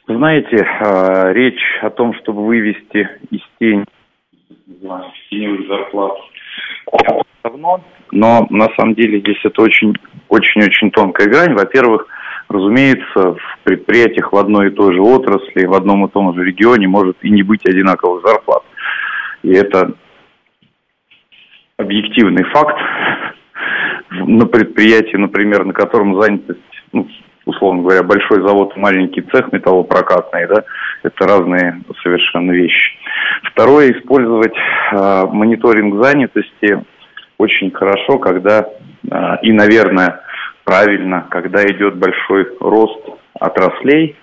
[0.08, 3.84] Знаете, э, речь о том, чтобы вывести из тени
[5.32, 6.14] теневых зарплат
[7.44, 11.56] давно, но на самом деле здесь это очень-очень-очень тонкая грань.
[11.56, 12.08] Во-первых,
[12.48, 16.88] Разумеется, в предприятиях в одной и той же отрасли, в одном и том же регионе
[16.88, 18.64] может и не быть одинаковых зарплат.
[19.42, 19.94] И это
[21.78, 22.78] объективный факт.
[24.12, 26.60] На предприятии, например, на котором занятость,
[26.94, 27.08] ну,
[27.46, 30.64] условно говоря, большой завод, маленький цех металлопрокатный, да,
[31.04, 32.98] это разные совершенно вещи.
[33.52, 34.56] Второе, использовать
[34.92, 36.84] э, мониторинг занятости
[37.38, 40.22] очень хорошо, когда э, и, наверное,
[40.66, 43.00] правильно, когда идет большой рост
[43.40, 44.18] отраслей,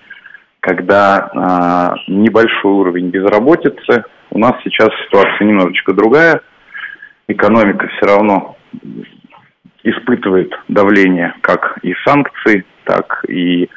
[0.59, 4.03] когда э, небольшой уровень безработицы.
[4.29, 6.41] У нас сейчас ситуация немножечко другая.
[7.27, 8.57] Экономика все равно
[9.83, 13.67] испытывает давление как и санкций, так и э,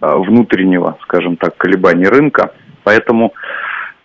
[0.00, 2.54] внутреннего, скажем так, колебания рынка.
[2.84, 3.34] Поэтому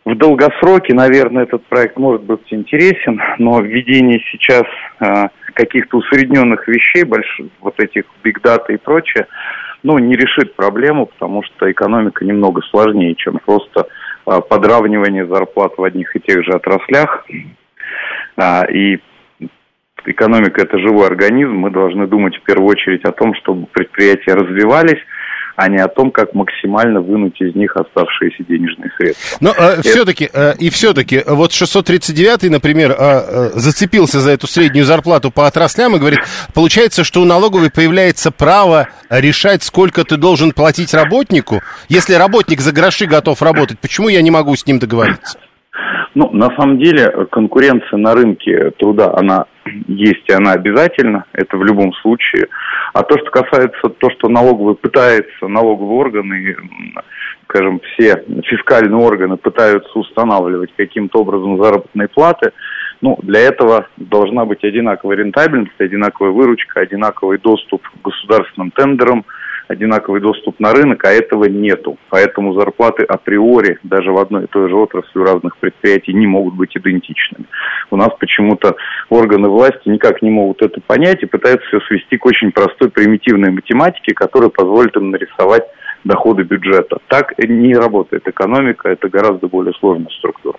[0.05, 4.65] в долгосроке, наверное, этот проект может быть интересен, но введение сейчас
[4.99, 5.27] э,
[5.57, 9.27] каких-то усредненных вещей, больших, вот этих биг дата и прочее,
[9.83, 13.87] ну, не решит проблему, потому что экономика немного сложнее, чем просто
[14.25, 17.25] э, подравнивание зарплат в одних и тех же отраслях.
[18.37, 18.99] А, и
[20.05, 24.99] экономика– это живой организм, мы должны думать в первую очередь о том, чтобы предприятия развивались,
[25.57, 29.37] а не о том, как максимально вынуть из них оставшиеся денежные средства.
[29.41, 34.85] Но э, все-таки, э, и все-таки, вот 639, например, э, э, зацепился за эту среднюю
[34.85, 36.19] зарплату по отраслям и говорит,
[36.53, 41.61] получается, что у налоговой появляется право решать, сколько ты должен платить работнику.
[41.89, 45.39] Если работник за гроши готов работать, почему я не могу с ним договориться?
[46.13, 49.45] Ну, на самом деле, конкуренция на рынке труда, она
[49.87, 52.47] есть и она обязательно, это в любом случае.
[52.97, 56.55] А то, что касается то, что налоговый пытается, налоговые органы,
[57.43, 62.53] скажем, все фискальные органы пытаются устанавливать каким-то образом заработные платы,
[63.01, 69.25] ну, для этого должна быть одинаковая рентабельность, одинаковая выручка, одинаковый доступ к государственным тендерам–
[69.67, 71.97] одинаковый доступ на рынок, а этого нету.
[72.09, 76.55] Поэтому зарплаты априори даже в одной и той же отрасли у разных предприятий не могут
[76.55, 77.45] быть идентичными.
[77.91, 78.75] У нас почему-то
[79.09, 83.51] органы власти никак не могут это понять и пытаются все свести к очень простой примитивной
[83.51, 85.63] математике, которая позволит им нарисовать
[86.03, 86.97] доходы бюджета.
[87.07, 90.57] Так не работает экономика, это гораздо более сложная структура.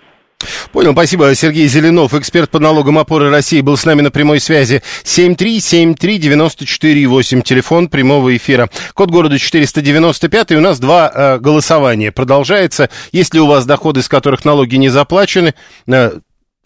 [0.73, 1.35] Понял, спасибо.
[1.35, 4.83] Сергей Зеленов, эксперт по налогам опоры России, был с нами на прямой связи.
[5.05, 8.71] 7373948, телефон прямого эфира.
[8.95, 12.13] Код города 495, и у нас два э, голосования.
[12.13, 12.89] Продолжается.
[13.11, 15.55] Если у вас доходы, с которых налоги не заплачены,
[15.89, 16.21] э,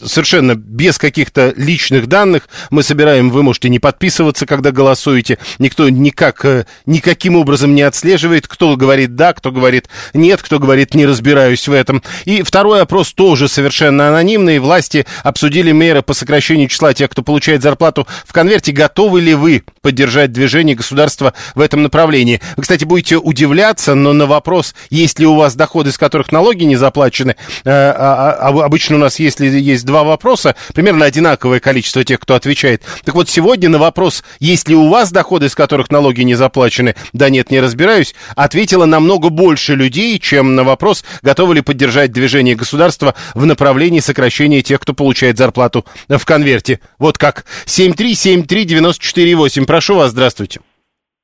[0.05, 2.49] совершенно без каких-то личных данных.
[2.71, 5.39] Мы собираем, вы можете не подписываться, когда голосуете.
[5.59, 10.95] Никто никак, э, никаким образом не отслеживает, кто говорит да, кто говорит нет, кто говорит
[10.95, 12.03] не разбираюсь в этом.
[12.25, 14.59] И второй опрос тоже совершенно анонимный.
[14.59, 18.73] Власти обсудили меры по сокращению числа тех, кто получает зарплату в конверте.
[18.73, 22.41] Готовы ли вы поддержать движение государства в этом направлении?
[22.57, 26.65] Вы, кстати, будете удивляться, но на вопрос, есть ли у вас доходы, с которых налоги
[26.65, 32.03] не заплачены, э, а, а, обычно у нас, если есть два вопроса, примерно одинаковое количество
[32.03, 32.83] тех, кто отвечает.
[33.05, 36.95] Так вот, сегодня на вопрос, есть ли у вас доходы, с которых налоги не заплачены,
[37.13, 42.57] да нет, не разбираюсь, ответило намного больше людей, чем на вопрос, готовы ли поддержать движение
[42.57, 46.81] государства в направлении сокращения тех, кто получает зарплату в конверте.
[46.99, 47.45] Вот как.
[47.67, 49.67] 7373948.
[49.67, 50.61] Прошу вас, здравствуйте.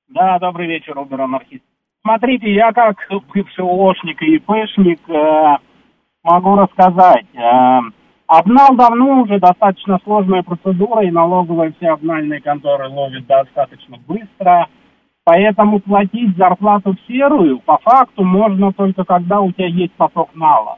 [0.09, 1.65] Да, добрый вечер, Робер Анархист.
[2.03, 2.99] Смотрите, я как
[3.33, 5.57] бывший ООшник и ИПшник э,
[6.23, 7.25] могу рассказать.
[7.35, 7.81] Э,
[8.29, 14.69] Обнал давно уже достаточно сложная процедура, и налоговые все обнальные конторы ловят достаточно быстро.
[15.25, 20.77] Поэтому платить зарплату в серую по факту можно только когда у тебя есть поток нала.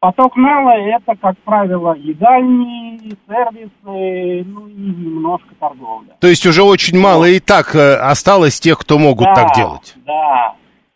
[0.00, 6.16] Поток нала это, как правило, едальни, сервисы, ну и немножко торговля.
[6.20, 9.96] То есть уже очень мало и так э, осталось тех, кто могут да, так делать.
[10.06, 10.54] Да,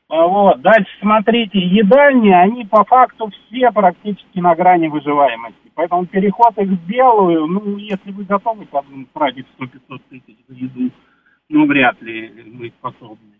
[0.09, 0.61] вот.
[0.61, 5.62] Дальше смотрите, едальни, они по факту все практически на грани выживаемости.
[5.75, 8.67] Поэтому переход их в белую, ну, если вы готовы
[9.13, 10.91] тратить 100-500 тысяч за еду,
[11.49, 13.33] ну, вряд ли мы способны.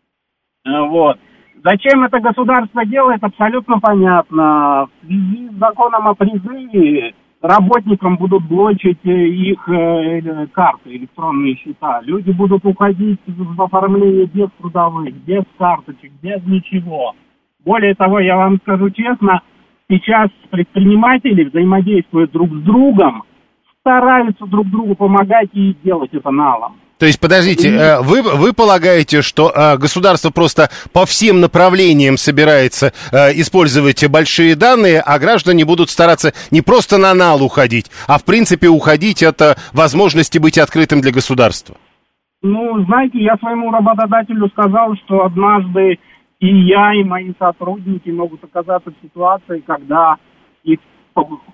[0.65, 1.19] Э, вот.
[1.63, 4.89] Зачем это государство делает, абсолютно понятно.
[5.03, 12.01] В связи с законом о призыве работникам будут блочить э, их э, карты, электронные счета.
[12.03, 17.15] Люди будут уходить в оформление без трудовых, без карточек, без ничего.
[17.65, 19.43] Более того, я вам скажу честно,
[19.89, 23.25] сейчас предприниматели взаимодействуют друг с другом,
[23.81, 26.77] стараются друг другу помогать и делать это налом.
[27.03, 32.93] То есть, подождите, э, вы, вы полагаете, что э, государство просто по всем направлениям собирается
[33.11, 38.25] э, использовать большие данные, а граждане будут стараться не просто на нал уходить, а в
[38.25, 39.41] принципе уходить от
[39.73, 41.75] возможности быть открытым для государства?
[42.41, 45.99] Ну, знаете, я своему работодателю сказал, что однажды
[46.43, 50.17] и я, и мои сотрудники могут оказаться в ситуации, когда
[50.65, 50.81] их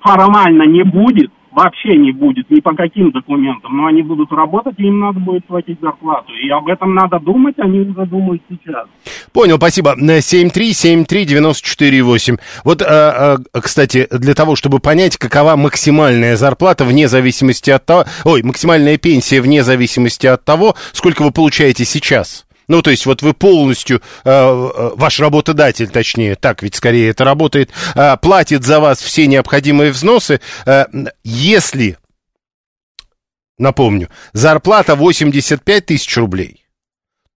[0.01, 4.85] формально не будет, вообще не будет ни по каким документам, но они будут работать, и
[4.85, 6.33] им надо будет платить зарплату.
[6.33, 8.87] И об этом надо думать, они уже думают сейчас.
[9.35, 9.95] Понял, спасибо.
[9.99, 12.39] 7373948.
[12.65, 18.07] Вот, а, а, кстати, для того, чтобы понять, какова максимальная зарплата вне зависимости от того...
[18.25, 22.48] Ой, максимальная пенсия вне зависимости от того, сколько вы получаете сейчас.
[22.69, 27.25] Ну, то есть вот вы полностью, э, э, ваш работодатель, точнее, так ведь скорее это
[27.25, 30.41] работает, э, платит за вас все необходимые взносы,
[31.25, 31.97] если,
[33.59, 36.69] напомню, зарплата 85 тысяч рублей,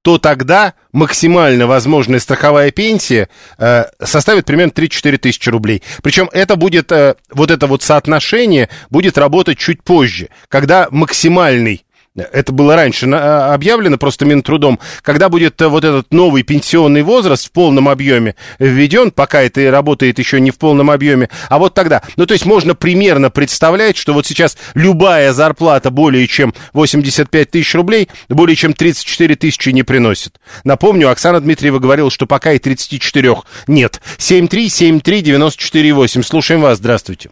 [0.02, 3.28] то тогда максимально возможная страховая пенсия
[3.58, 5.82] э, составит примерно 3-4 тысячи рублей.
[6.02, 11.84] Причем это будет, э, вот это вот соотношение будет работать чуть позже, когда максимальный
[12.14, 17.46] это было раньше а, объявлено просто Минтрудом, когда будет э, вот этот новый пенсионный возраст
[17.46, 22.02] в полном объеме введен, пока это работает еще не в полном объеме, а вот тогда.
[22.16, 27.74] Ну, то есть можно примерно представлять, что вот сейчас любая зарплата более чем 85 тысяч
[27.74, 30.38] рублей, более чем 34 тысячи не приносит.
[30.64, 33.36] Напомню, Оксана Дмитриева говорила, что пока и 34
[33.66, 34.02] нет.
[34.18, 36.22] 7373948.
[36.22, 36.76] Слушаем вас.
[36.78, 37.30] Здравствуйте.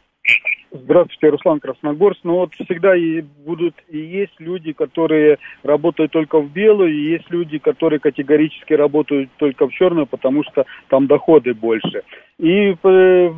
[0.73, 2.21] Здравствуйте, Руслан Красногорск.
[2.23, 7.29] Ну вот всегда и будут и есть люди, которые работают только в белую, и есть
[7.31, 12.03] люди, которые категорически работают только в черную, потому что там доходы больше.
[12.39, 13.33] И э,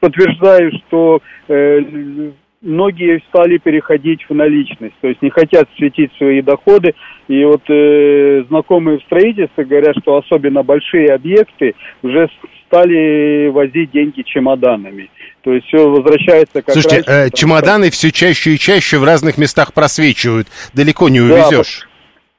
[0.00, 6.94] подтверждаю, что э, многие стали переходить в наличность, то есть не хотят светить свои доходы.
[7.28, 12.28] И вот э, знакомые в строительстве говорят, что особенно большие объекты уже
[12.66, 15.10] стали возить деньги чемоданами.
[15.42, 17.28] То есть все возвращается как Слушайте, раньше.
[17.28, 20.48] э, чемоданы все чаще и чаще в разных местах просвечивают.
[20.74, 21.88] Далеко не увезешь.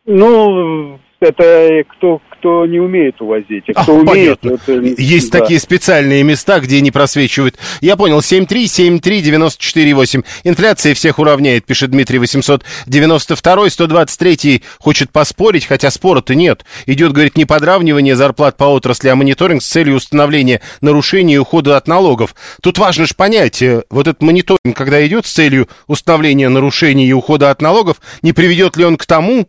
[0.06, 3.66] Да, ну, это кто, кто не умеет увозить.
[3.70, 4.72] А А, кто умеет, понятно.
[4.72, 5.02] это...
[5.02, 5.40] Есть да.
[5.40, 7.58] такие специальные места, где не просвечивают.
[7.82, 8.20] Я понял.
[8.20, 10.24] 7373948.
[10.44, 13.70] Инфляция всех уравняет, пишет Дмитрий 892.
[13.70, 16.66] 123 хочет поспорить, хотя спора-то нет.
[16.86, 21.78] Идет, говорит, не подравнивание зарплат по отрасли, а мониторинг с целью установления нарушений и ухода
[21.78, 22.36] от налогов.
[22.62, 27.14] Тут важно же понять, э, вот этот мониторинг, когда идет с целью установления нарушений и
[27.14, 29.48] ухода от налогов, не приведет ли он к тому,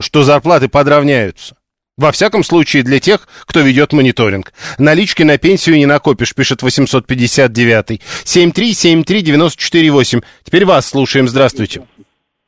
[0.00, 1.56] что зарплаты подравняются?
[1.98, 4.52] Во всяком случае, для тех, кто ведет мониторинг.
[4.78, 8.00] Налички на пенсию не накопишь, пишет 859.
[8.24, 10.22] 7373948.
[10.44, 11.26] Теперь вас слушаем.
[11.26, 11.82] Здравствуйте.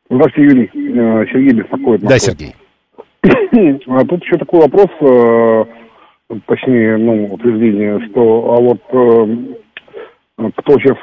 [0.08, 0.70] Здравствуйте, Юрий.
[0.72, 2.00] Э, Сергей беспокоит.
[2.02, 2.54] Да, Сергей.
[3.88, 5.64] А Тут еще такой вопрос, э,
[6.46, 9.26] точнее, ну, утверждение, что а вот э,
[10.56, 10.96] кто сейчас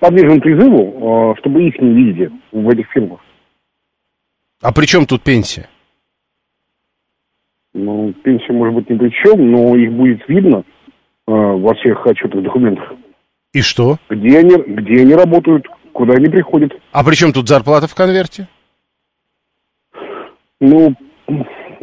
[0.00, 3.20] подвержен призыву, чтобы их не видели в этих фирмах.
[4.60, 5.68] А при чем тут пенсия?
[7.72, 10.62] Ну, пенсия может быть ни при чем, но их будет видно э,
[11.32, 12.92] во всех отчетах документах.
[13.52, 13.98] И что?
[14.08, 16.72] Где они, где они работают, куда они приходят.
[16.92, 18.48] А при чем тут зарплата в конверте?
[20.60, 20.94] Ну,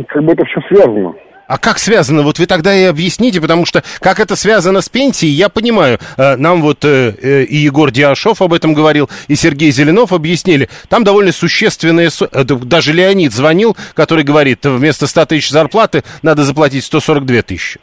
[0.07, 1.15] как бы это все связано.
[1.47, 2.23] А как связано?
[2.23, 5.97] Вот вы тогда и объясните, потому что как это связано с пенсией, я понимаю.
[6.17, 10.69] Э, Нам вот э, э, и Егор Диашов об этом говорил, и Сергей Зеленов объяснили.
[10.89, 12.09] Там довольно существенные...
[12.09, 17.41] су- э, да, Даже Леонид звонил, который говорит, вместо 100 тысяч зарплаты надо заплатить 142
[17.43, 17.79] тысячи.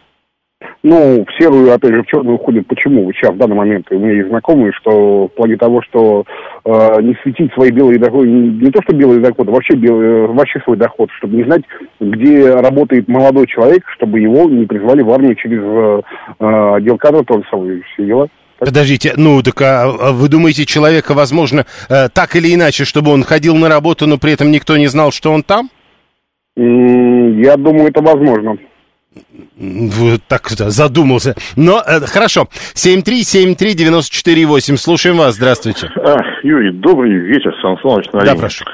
[0.84, 2.66] Ну, в серую, опять же, в черную уходит.
[2.66, 3.10] Почему?
[3.12, 6.26] Сейчас, в данный момент, у меня есть знакомые, что в плане того, что
[6.62, 10.60] э, не светить свои белые доходы, не, не то, что белые доходы, вообще, белые, вообще
[10.60, 11.62] свой доход, чтобы не знать,
[12.00, 16.02] где работает молодой человек, чтобы его не призвали в армию через э,
[16.38, 18.28] э, отдел кадров, то же самое, все дела.
[18.58, 23.22] Подождите, ну так а, а вы думаете, человека, возможно, э, так или иначе, чтобы он
[23.22, 25.70] ходил на работу, но при этом никто не знал, что он там?
[26.56, 28.58] Я думаю, это возможно.
[29.56, 31.34] Вот так задумался.
[31.56, 32.48] Но э, хорошо.
[32.74, 34.76] 7373948.
[34.76, 35.36] Слушаем вас.
[35.36, 35.88] Здравствуйте.
[35.96, 38.64] А, Юрий, добрый вечер, Сан Саныч, на Да, прошу.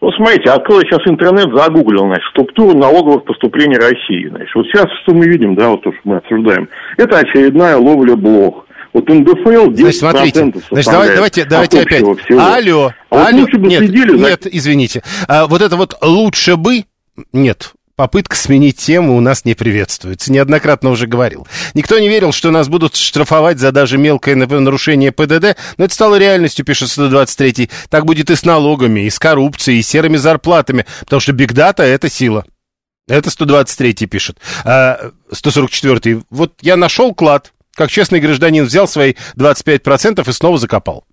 [0.00, 4.28] Вот смотрите, открыл сейчас интернет, загуглил, значит, структуру налоговых поступлений России.
[4.28, 8.14] Значит, вот сейчас что мы видим, да, вот то, что мы обсуждаем, это очередная ловля
[8.14, 8.64] блох.
[8.92, 10.38] Вот НДФЛ 10% Значит, смотрите.
[10.40, 12.04] Значит, давайте, составляет давайте, давайте опять.
[12.20, 12.40] всего.
[12.40, 13.38] Алло, А вот алло.
[13.40, 15.02] лучше бы нет, следили нет, извините.
[15.26, 16.84] А, вот это вот лучше бы...
[17.32, 20.30] Нет, попытка сменить тему у нас не приветствуется.
[20.30, 21.48] Неоднократно уже говорил.
[21.74, 26.16] Никто не верил, что нас будут штрафовать за даже мелкое нарушение ПДД, но это стало
[26.16, 31.18] реальностью, пишет 123 Так будет и с налогами, и с коррупцией, и серыми зарплатами, потому
[31.18, 32.44] что бигдата— это сила.
[33.08, 34.38] Это 123 пишет.
[34.64, 41.04] А, 144 Вот я нашел клад, как честный гражданин взял свои 25% и снова закопал.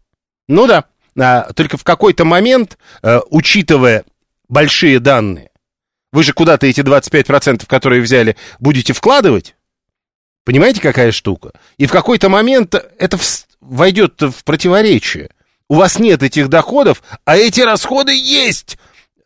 [0.47, 0.83] Ну да,
[1.19, 4.03] а, только в какой-то момент, э, учитывая
[4.47, 5.49] большие данные,
[6.15, 9.55] вы же куда-то эти 25%, которые взяли, будете вкладывать?
[10.45, 11.51] Понимаете, какая штука?
[11.77, 13.17] И в какой-то момент это
[13.59, 15.29] войдет в противоречие.
[15.67, 18.77] У вас нет этих доходов, а эти расходы есть.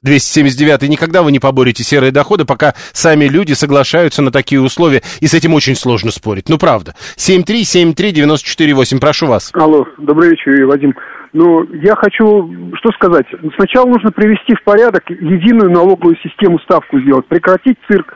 [0.02, 5.28] 279 никогда вы не поборете серые доходы, пока сами люди соглашаются на такие условия, и
[5.28, 6.50] с этим очень сложно спорить.
[6.50, 6.96] Ну, правда.
[7.18, 9.52] 7373948, прошу вас.
[9.54, 10.96] Алло, добрый вечер, Вадим.
[11.34, 13.26] Ну, я хочу что сказать.
[13.56, 18.14] Сначала нужно привести в порядок единую налоговую систему, ставку сделать, прекратить цирк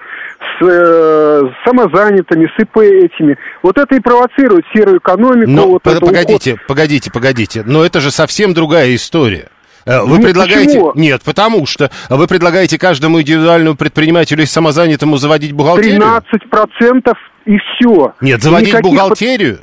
[0.59, 3.37] с э, самозанятыми, с ИП этими.
[3.61, 5.51] Вот это и провоцирует серую экономику.
[5.51, 7.63] Но вот по- это погодите, погодите, погодите.
[7.65, 9.49] Но это же совсем другая история.
[9.85, 10.65] Э, Вы Ну, предлагаете...
[10.69, 10.91] почему?
[10.95, 16.01] Нет, потому что вы предлагаете каждому индивидуальному предпринимателю и самозанятому заводить бухгалтерию?
[16.01, 17.13] 13%
[17.45, 18.13] и все.
[18.21, 19.59] Нет, заводить бухгалтерию?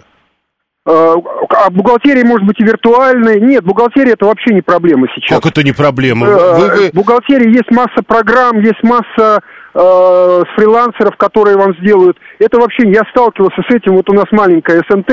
[0.92, 3.40] А бухгалтерия может быть и виртуальной.
[3.40, 5.38] Нет, бухгалтерия это вообще не проблема сейчас.
[5.40, 6.26] Как это не проблема?
[6.26, 9.40] Э, Вы- вы- В бухгалтерии есть масса программ, есть масса
[9.72, 12.18] э, фрилансеров, которые вам сделают.
[12.40, 15.10] Это вообще, я сталкивался с этим, вот у нас маленькая СМТ,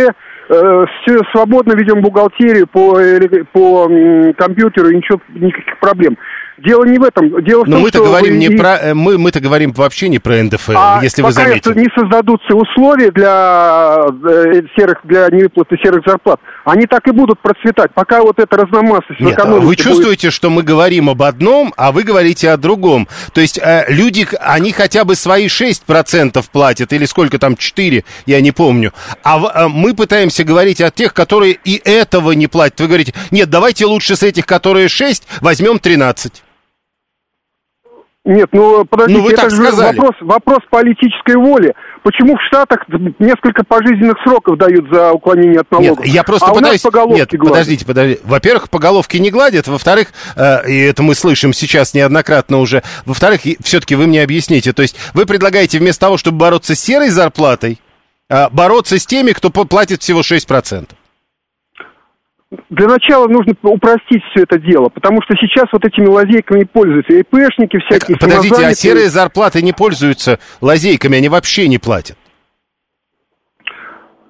[0.50, 3.88] э, все свободно ведем бухгалтерию по, эле- по
[4.36, 6.18] компьютеру, ничего, никаких проблем.
[6.58, 7.44] Дело не в этом.
[7.44, 8.78] Дело в Но том, мы-то что говорим вы не про...
[8.78, 11.72] э, Мы, мы-то говорим вообще не про НДФЛ, а если вы пока заметили.
[11.72, 17.40] это не создадутся условия для э, серых, для невыплаты серых зарплат, они так и будут
[17.40, 17.92] процветать.
[17.94, 21.92] Пока вот эта разномастность Нет, а вы будет- чувствуете, что мы говорим об одном, а
[21.92, 23.08] вы говорите о другом.
[23.34, 28.42] То есть э, люди, они хотя бы свои 6% платят, или сколько там, 4, я
[28.42, 28.94] не помню.
[29.24, 32.80] А, а мы пытаемся говорить о тех, которые и этого не платят.
[32.82, 36.44] Вы говорите, нет, давайте лучше с этих, которые 6, возьмем 13.
[38.28, 39.96] Нет, ну подождите, Ну, вы это так же сказали.
[39.96, 41.74] вопрос, вопрос политической воли.
[42.04, 42.80] Почему в Штатах
[43.20, 46.06] несколько пожизненных сроков дают за уклонение от налогов?
[46.06, 46.82] Нет, я просто а пытаюсь...
[46.82, 47.50] по головке Нет, гладят?
[47.52, 48.22] подождите, подождите.
[48.26, 53.42] Во-первых, по головке не гладят, во-вторых, э, и это мы слышим сейчас неоднократно уже, во-вторых,
[53.62, 57.80] все-таки вы мне объясните, то есть вы предлагаете вместо того, чтобы бороться с серой зарплатой,
[58.30, 60.97] э, бороться с теми, кто платит всего 6%.
[62.70, 67.20] Для начала нужно упростить все это дело, потому что сейчас вот этими лазейками пользуются и
[67.20, 72.18] ИПшники всякие, Подождите, а серые зарплаты не пользуются лазейками, они вообще не платят.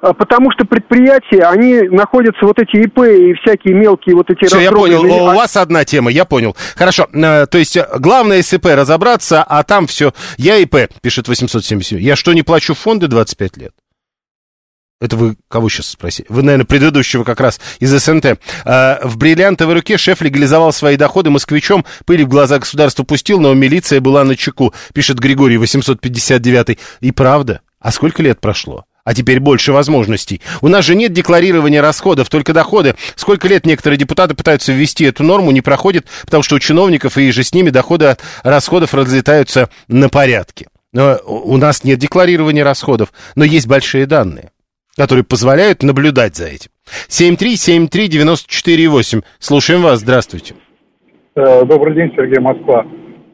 [0.01, 4.61] А, Потому что предприятия, они находятся, вот эти ИП и всякие мелкие вот эти Все,
[4.61, 5.03] я понял.
[5.03, 6.55] У вас одна тема, я понял.
[6.75, 7.07] Хорошо.
[7.13, 10.13] э, То есть, э, главное с ИП разобраться, а там все.
[10.37, 11.99] Я ИП, пишет 877.
[11.99, 13.71] Я что, не плачу в фонды 25 лет?
[14.99, 16.25] Это вы кого сейчас спросили?
[16.29, 18.39] Вы, наверное, предыдущего как раз из СНТ.
[18.65, 23.53] Э, В бриллиантовой руке шеф легализовал свои доходы москвичом, пыли в глаза государству пустил, но
[23.53, 26.79] милиция была на чеку, пишет Григорий 859.
[27.01, 27.61] И правда?
[27.79, 28.85] А сколько лет прошло?
[29.03, 30.41] А теперь больше возможностей.
[30.61, 32.95] У нас же нет декларирования расходов, только доходы.
[33.15, 37.31] Сколько лет некоторые депутаты пытаются ввести эту норму, не проходит, потому что у чиновников и
[37.31, 40.67] же с ними доходы от расходов разлетаются на порядке.
[40.91, 44.49] Но у нас нет декларирования расходов, но есть большие данные
[44.97, 46.71] которые позволяют наблюдать за этим.
[47.09, 49.21] 7373948.
[49.39, 49.99] Слушаем вас.
[49.99, 50.55] Здравствуйте.
[51.35, 52.85] Э, Добрый день, Сергей Москва.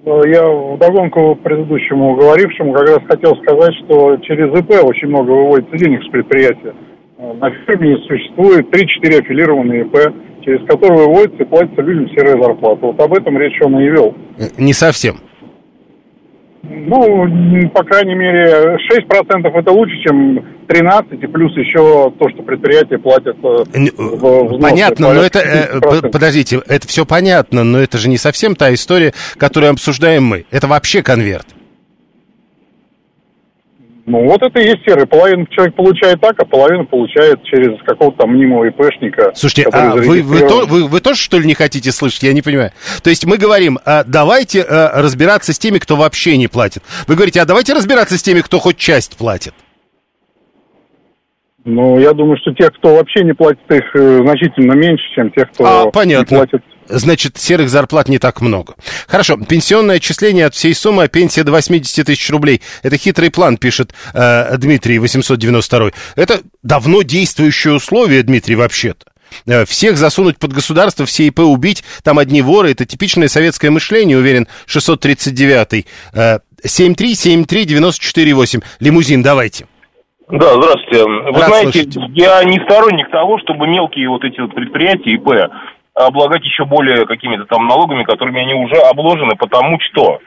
[0.05, 5.77] Э, Я вдогонку предыдущему говорившему как раз хотел сказать, что через ИП очень много выводится
[5.77, 6.73] денег с предприятия.
[7.17, 9.97] Э, На фирме существует 3-4 аффилированные ИП,
[10.43, 12.85] через которые выводится и платится людям серая зарплата.
[12.85, 14.13] Вот об этом речь он и вел.
[14.57, 15.21] Не совсем.
[16.65, 22.97] Ну, по крайней мере, 6% это лучше, чем 13, и плюс еще то, что предприятия
[22.97, 23.63] платят э,
[23.97, 24.61] в- взносы.
[24.61, 25.39] Понятно, но это...
[25.39, 26.01] Э, 10%.
[26.01, 30.45] п- подождите, это все понятно, но это же не совсем та история, которую обсуждаем мы.
[30.51, 31.47] Это вообще конверт.
[34.05, 35.05] Ну, вот это и есть серый.
[35.07, 39.31] Половину человек получает так, а половину получает через какого-то там мнимого ИПшника.
[39.33, 42.23] Слушайте, а вы, вы, то- вы- вы тоже, что ли, не хотите слышать?
[42.23, 42.71] Я не понимаю.
[43.01, 46.83] То есть мы говорим, а, давайте а, разбираться с теми, кто вообще не платит.
[47.07, 49.53] Вы говорите, а давайте разбираться с теми, кто хоть часть платит.
[51.63, 55.49] Ну, я думаю, что тех, кто вообще не платит, их э, значительно меньше, чем тех,
[55.51, 56.37] кто А, не понятно.
[56.39, 56.61] платит.
[56.87, 58.75] Значит, серых зарплат не так много.
[59.07, 62.61] Хорошо, пенсионное отчисление от всей суммы, а пенсия до 80 тысяч рублей.
[62.83, 65.91] Это хитрый план, пишет э, Дмитрий 892.
[66.15, 69.05] Это давно действующее условие, Дмитрий, вообще-то.
[69.45, 74.17] Э, Всех засунуть под государство, все ИП убить, там одни воры, это типичное советское мышление,
[74.17, 75.85] уверен, 639.
[76.13, 78.63] Э, 7373948.
[78.79, 79.65] Лимузин, давайте.
[80.29, 81.03] Да, здравствуйте.
[81.05, 82.11] Вы Рад знаете, слышать.
[82.15, 85.27] я не сторонник того, чтобы мелкие вот эти вот предприятия ИП
[85.93, 90.19] облагать еще более какими-то там налогами, которыми они уже обложены, потому что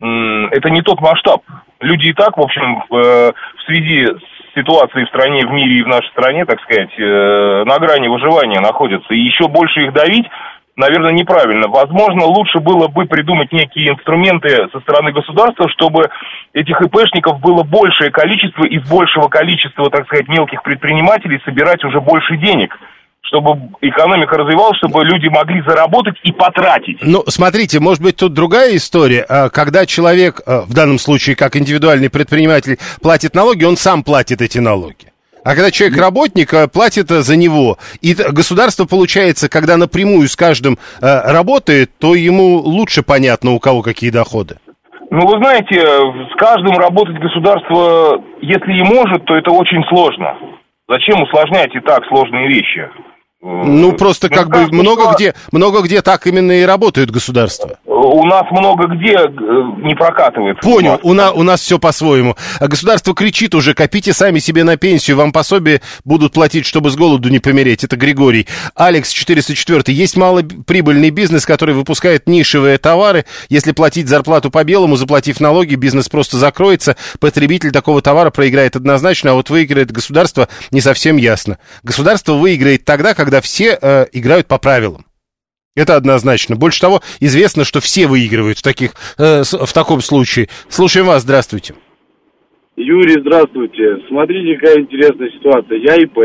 [0.00, 1.42] это не тот масштаб.
[1.80, 5.82] Люди и так, в общем, э, в связи с ситуацией в стране, в мире и
[5.82, 9.12] в нашей стране, так сказать, э, на грани выживания находятся.
[9.12, 10.26] И еще больше их давить,
[10.76, 11.68] наверное, неправильно.
[11.68, 16.08] Возможно, лучше было бы придумать некие инструменты со стороны государства, чтобы
[16.54, 22.36] этих ИПшников было большее количество, из большего количества, так сказать, мелких предпринимателей собирать уже больше
[22.38, 22.76] денег,
[23.22, 26.98] чтобы экономика развивалась, чтобы люди могли заработать и потратить.
[27.02, 29.24] Ну, смотрите, может быть, тут другая история.
[29.28, 34.42] А, Когда человек, а, в данном случае, как индивидуальный предприниматель, платит налоги, он сам платит
[34.42, 35.12] эти налоги.
[35.44, 37.78] А когда человек работник, а, платит за него.
[38.00, 44.10] И государство, получается, когда напрямую с каждым работает, то ему лучше понятно, у кого какие
[44.10, 44.56] доходы.
[45.10, 50.36] Ну, вы знаете, с каждым работать государство, если и может, то это очень сложно.
[50.88, 52.88] Зачем усложнять и так сложные вещи?
[53.42, 57.78] Ну, просто мне как бы много где, много где так именно и работают государства.
[57.86, 59.28] У нас много где э,
[59.82, 60.60] не прокатывает.
[60.60, 62.36] Понял, у, на, у нас все по-своему.
[62.58, 66.96] А государство кричит уже, копите сами себе на пенсию, вам пособие будут платить, чтобы с
[66.96, 67.82] голоду не помереть.
[67.82, 68.46] Это Григорий.
[68.74, 69.94] Алекс 404.
[69.94, 73.24] Есть малоприбыльный бизнес, который выпускает нишевые товары.
[73.48, 76.96] Если платить зарплату по белому, заплатив налоги, бизнес просто закроется.
[77.20, 81.58] Потребитель такого товара проиграет однозначно, а вот выиграет государство не совсем ясно.
[81.82, 85.06] Государство выиграет тогда, когда все э, играют по правилам.
[85.76, 86.56] Это однозначно.
[86.56, 90.48] Больше того, известно, что все выигрывают в, таких, э, в таком случае.
[90.68, 91.74] Слушаем вас, здравствуйте.
[92.76, 93.98] Юрий, здравствуйте.
[94.08, 95.78] Смотрите, какая интересная ситуация.
[95.78, 96.18] Я ИП.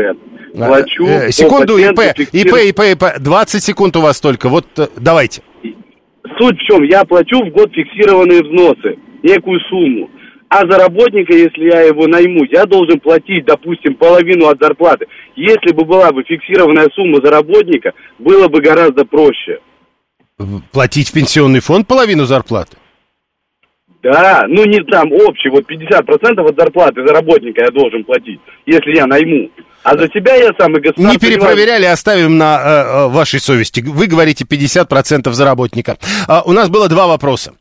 [0.54, 1.06] Плачу.
[1.06, 2.00] Э, по секунду, ИП,
[2.32, 3.04] ИП, ИП, ИП.
[3.20, 4.48] 20 секунд у вас только.
[4.48, 5.42] Вот э, давайте.
[6.38, 6.82] Суть в чем?
[6.82, 10.10] Я плачу в год фиксированные взносы, некую сумму.
[10.48, 15.06] А за работника, если я его найму, я должен платить, допустим, половину от зарплаты.
[15.36, 19.60] Если бы была бы фиксированная сумма за работника, было бы гораздо проще.
[20.72, 22.76] Платить в пенсионный фонд половину зарплаты?
[24.02, 28.96] Да, ну не там общий, вот 50% от зарплаты за работника я должен платить, если
[28.96, 29.50] я найму.
[29.82, 31.12] А за себя я сам и государство...
[31.12, 33.80] Не перепроверяли, оставим на э, э, вашей совести.
[33.80, 35.96] Вы говорите 50% за работника.
[36.28, 37.54] А, у нас было два вопроса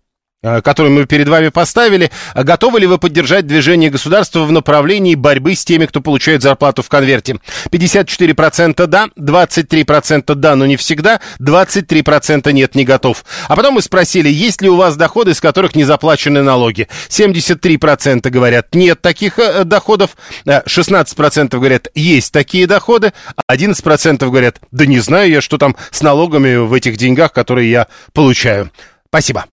[0.46, 2.12] э, которые мы перед вами поставили.
[2.36, 6.90] Готовы ли вы поддержать движение государства в направлении борьбы с теми, кто получает зарплату в
[6.90, 7.38] конверте?
[7.72, 13.26] 54% да, 23% да, но не всегда, 23% нет, не готов.
[13.48, 16.88] А потом мы спросили, есть ли у вас доходы, с которых не заплачены налоги?
[17.10, 24.60] 73% говорят, нет таких э, доходов, э, 16% говорят, есть такие доходы, а 11% говорят,
[24.72, 28.72] да не знаю я, что там с налогами в этих деньгах, которые я получаю.
[29.10, 29.44] Спасибо.